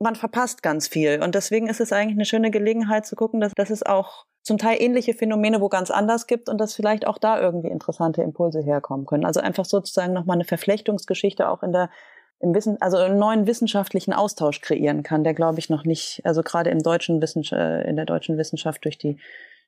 [0.00, 1.22] man verpasst ganz viel.
[1.22, 4.58] Und deswegen ist es eigentlich eine schöne Gelegenheit zu gucken, dass, dass es auch zum
[4.58, 8.60] Teil ähnliche Phänomene wo ganz anders gibt und dass vielleicht auch da irgendwie interessante Impulse
[8.60, 9.24] herkommen können.
[9.24, 11.90] Also einfach sozusagen nochmal eine Verflechtungsgeschichte auch in der
[12.44, 16.42] im Wissen, also einen neuen wissenschaftlichen Austausch kreieren kann, der glaube ich noch nicht, also
[16.42, 19.18] gerade im deutschen Wissenschaft, äh, in der deutschen Wissenschaft durch die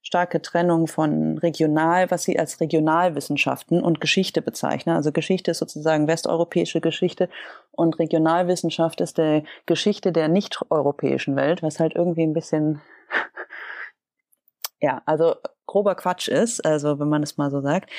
[0.02, 4.94] starke Trennung von regional, was sie als Regionalwissenschaften und Geschichte bezeichnen.
[4.94, 7.28] Also Geschichte ist sozusagen westeuropäische Geschichte
[7.72, 12.82] und Regionalwissenschaft ist der Geschichte der nicht-europäischen Welt, was halt irgendwie ein bisschen,
[14.80, 17.90] ja, also grober Quatsch ist, also wenn man es mal so sagt.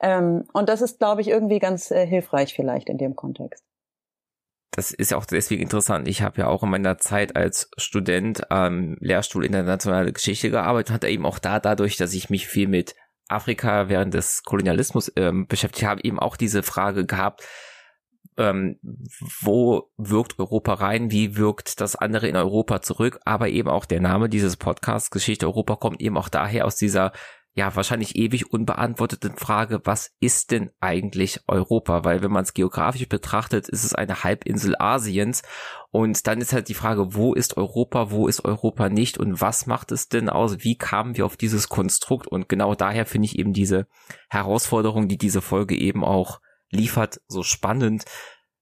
[0.00, 3.65] Ähm, und das ist, glaube ich, irgendwie ganz äh, hilfreich vielleicht in dem Kontext
[4.76, 6.06] das ist ja auch deswegen interessant.
[6.06, 11.08] Ich habe ja auch in meiner Zeit als Student am Lehrstuhl internationale Geschichte gearbeitet, hatte
[11.08, 12.94] eben auch da dadurch, dass ich mich viel mit
[13.26, 17.42] Afrika während des Kolonialismus ähm, beschäftigt habe, eben auch diese Frage gehabt,
[18.36, 18.78] ähm,
[19.40, 24.02] wo wirkt Europa rein, wie wirkt das andere in Europa zurück, aber eben auch der
[24.02, 27.12] Name dieses Podcasts Geschichte Europa kommt eben auch daher aus dieser
[27.56, 32.04] ja wahrscheinlich ewig unbeantworteten Frage, was ist denn eigentlich Europa?
[32.04, 35.42] Weil wenn man es geografisch betrachtet, ist es eine Halbinsel Asiens
[35.90, 39.66] und dann ist halt die Frage, wo ist Europa, wo ist Europa nicht und was
[39.66, 40.58] macht es denn aus?
[40.60, 42.26] Wie kamen wir auf dieses Konstrukt?
[42.26, 43.86] Und genau daher finde ich eben diese
[44.28, 46.40] Herausforderung, die diese Folge eben auch
[46.70, 48.04] liefert, so spannend,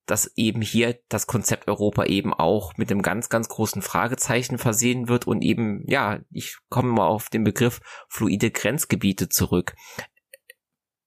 [0.06, 5.08] dass eben hier das Konzept Europa eben auch mit einem ganz, ganz großen Fragezeichen versehen
[5.08, 9.74] wird und eben, ja, ich komme mal auf den Begriff fluide Grenzgebiete zurück.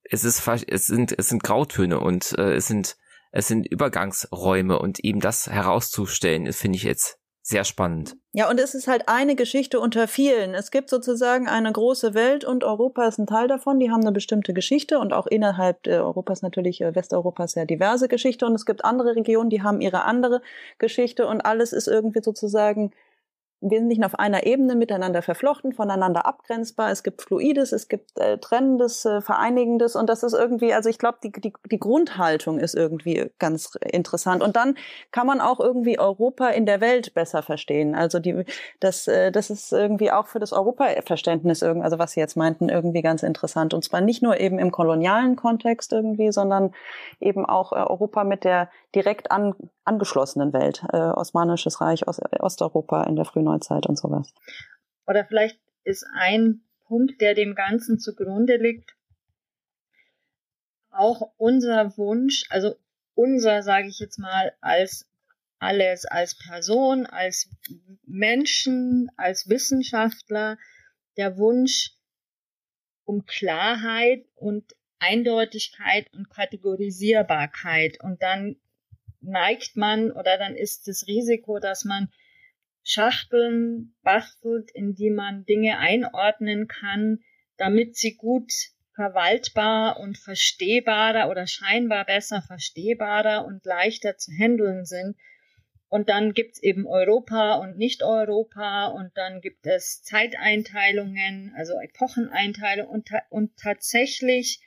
[0.03, 2.97] Es ist, es sind, es sind Grautöne und äh, es sind,
[3.31, 8.17] es sind Übergangsräume und eben das herauszustellen, finde ich jetzt sehr spannend.
[8.33, 10.53] Ja, und es ist halt eine Geschichte unter vielen.
[10.53, 13.79] Es gibt sozusagen eine große Welt und Europa ist ein Teil davon.
[13.79, 18.45] Die haben eine bestimmte Geschichte und auch innerhalb Europas natürlich, äh, Westeuropas sehr diverse Geschichte.
[18.45, 20.41] Und es gibt andere Regionen, die haben ihre andere
[20.77, 22.91] Geschichte und alles ist irgendwie sozusagen
[23.61, 26.91] im Wesentlichen auf einer Ebene miteinander verflochten, voneinander abgrenzbar.
[26.91, 30.99] Es gibt Fluides, es gibt äh, Trennendes, äh, Vereinigendes und das ist irgendwie, also ich
[30.99, 34.43] glaube, die, die, die Grundhaltung ist irgendwie ganz interessant.
[34.43, 34.75] Und dann
[35.11, 37.95] kann man auch irgendwie Europa in der Welt besser verstehen.
[37.95, 38.45] Also die,
[38.79, 43.01] das, äh, das ist irgendwie auch für das Europaverständnis, also was Sie jetzt meinten, irgendwie
[43.01, 43.73] ganz interessant.
[43.73, 46.73] Und zwar nicht nur eben im kolonialen Kontext irgendwie, sondern
[47.19, 49.55] eben auch äh, Europa mit der direkt an,
[49.87, 54.33] angeschlossenen Welt, äh, Osmanisches Reich, Ost, Osteuropa in der Frühneuzeit und sowas.
[55.07, 58.95] Oder vielleicht ist ein Punkt, der dem Ganzen zugrunde liegt,
[60.91, 62.75] auch unser Wunsch, also
[63.13, 65.07] unser, sage ich jetzt mal, als
[65.59, 67.49] alles, als Person, als
[68.03, 70.57] Menschen, als Wissenschaftler,
[71.17, 71.91] der Wunsch
[73.05, 78.57] um Klarheit und Eindeutigkeit und Kategorisierbarkeit und dann
[79.21, 82.09] neigt man oder dann ist das Risiko, dass man
[82.83, 87.19] Schachteln bastelt, in die man Dinge einordnen kann,
[87.57, 88.51] damit sie gut
[88.95, 95.17] verwaltbar und verstehbarer oder scheinbar besser verstehbarer und leichter zu handeln sind.
[95.89, 103.09] Und dann gibt's eben Europa und Nicht-Europa und dann gibt es Zeiteinteilungen, also Epocheneinteilungen und,
[103.29, 104.61] und tatsächlich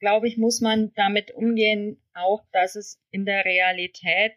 [0.00, 4.34] glaube ich, muss man damit umgehen, auch dass es in der Realität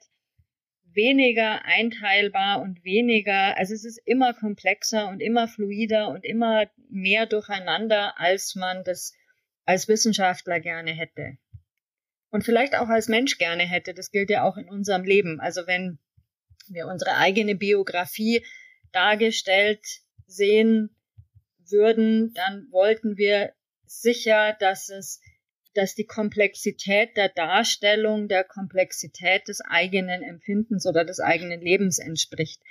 [0.95, 7.25] weniger einteilbar und weniger, also es ist immer komplexer und immer fluider und immer mehr
[7.25, 9.13] durcheinander, als man das
[9.65, 11.37] als Wissenschaftler gerne hätte.
[12.29, 13.93] Und vielleicht auch als Mensch gerne hätte.
[13.93, 15.39] Das gilt ja auch in unserem Leben.
[15.39, 15.99] Also wenn
[16.67, 18.43] wir unsere eigene Biografie
[18.91, 19.85] dargestellt
[20.25, 20.95] sehen
[21.69, 23.53] würden, dann wollten wir
[23.85, 25.21] sicher, dass es
[25.75, 32.61] dass die Komplexität der Darstellung der Komplexität des eigenen Empfindens oder des eigenen Lebens entspricht.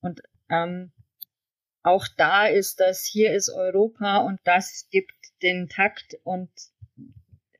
[0.00, 0.92] Und ähm,
[1.82, 6.50] auch da ist das, hier ist Europa und das gibt den Takt und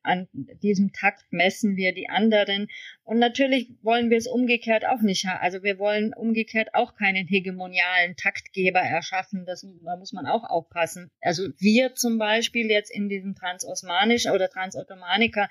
[0.03, 2.69] an diesem Takt messen wir die anderen.
[3.05, 5.27] Und natürlich wollen wir es umgekehrt auch nicht.
[5.27, 9.45] Also wir wollen umgekehrt auch keinen hegemonialen Taktgeber erschaffen.
[9.47, 11.11] Das, da muss man auch aufpassen.
[11.21, 15.49] Also wir zum Beispiel jetzt in diesem transosmanischen oder transottomaniker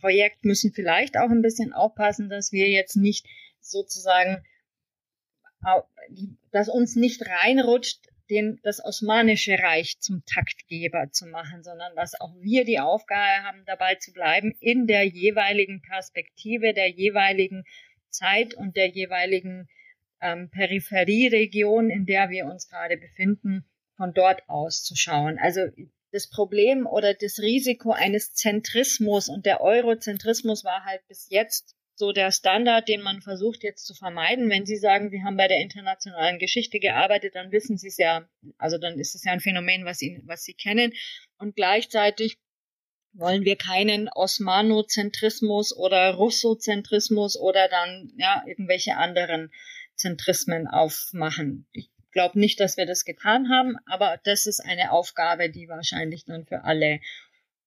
[0.00, 3.26] Projekt müssen vielleicht auch ein bisschen aufpassen, dass wir jetzt nicht
[3.60, 4.44] sozusagen,
[6.52, 12.34] dass uns nicht reinrutscht, den, das Osmanische Reich zum Taktgeber zu machen, sondern dass auch
[12.40, 17.64] wir die Aufgabe haben, dabei zu bleiben, in der jeweiligen Perspektive, der jeweiligen
[18.10, 19.68] Zeit und der jeweiligen
[20.20, 23.64] ähm, Peripherieregion, in der wir uns gerade befinden,
[23.96, 25.38] von dort aus zu schauen.
[25.38, 25.62] Also
[26.12, 32.12] das Problem oder das Risiko eines Zentrismus und der Eurozentrismus war halt bis jetzt so
[32.12, 34.48] der Standard, den man versucht jetzt zu vermeiden.
[34.48, 38.28] Wenn Sie sagen, Sie haben bei der internationalen Geschichte gearbeitet, dann wissen Sie es ja,
[38.56, 40.92] also dann ist es ja ein Phänomen, was Sie, was Sie kennen.
[41.38, 42.38] Und gleichzeitig
[43.12, 49.50] wollen wir keinen Osmanozentrismus oder Russozentrismus oder dann ja irgendwelche anderen
[49.96, 51.66] Zentrismen aufmachen.
[51.72, 56.24] Ich glaube nicht, dass wir das getan haben, aber das ist eine Aufgabe, die wahrscheinlich
[56.24, 57.00] dann für alle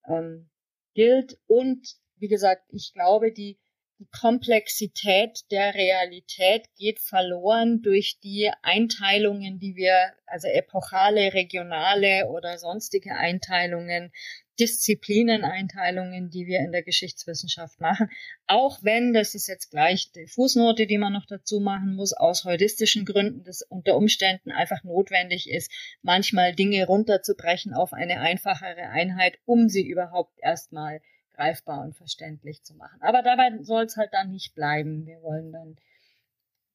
[0.07, 0.49] ähm,
[0.93, 1.37] gilt.
[1.47, 3.59] Und wie gesagt, ich glaube, die
[4.01, 12.57] die Komplexität der Realität geht verloren durch die Einteilungen, die wir, also epochale, regionale oder
[12.57, 14.11] sonstige Einteilungen,
[14.59, 18.09] Disziplineneinteilungen, die wir in der Geschichtswissenschaft machen.
[18.47, 22.43] Auch wenn, das ist jetzt gleich die Fußnote, die man noch dazu machen muss, aus
[22.43, 25.71] heuristischen Gründen, das unter Umständen einfach notwendig ist,
[26.01, 31.01] manchmal Dinge runterzubrechen auf eine einfachere Einheit, um sie überhaupt erstmal
[31.33, 33.01] greifbar und verständlich zu machen.
[33.01, 35.05] Aber dabei soll es halt dann nicht bleiben.
[35.05, 35.75] Wir wollen dann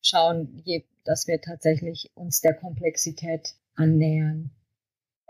[0.02, 0.62] schauen,
[1.04, 4.50] dass wir tatsächlich uns der Komplexität annähern.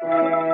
[0.03, 0.47] Musik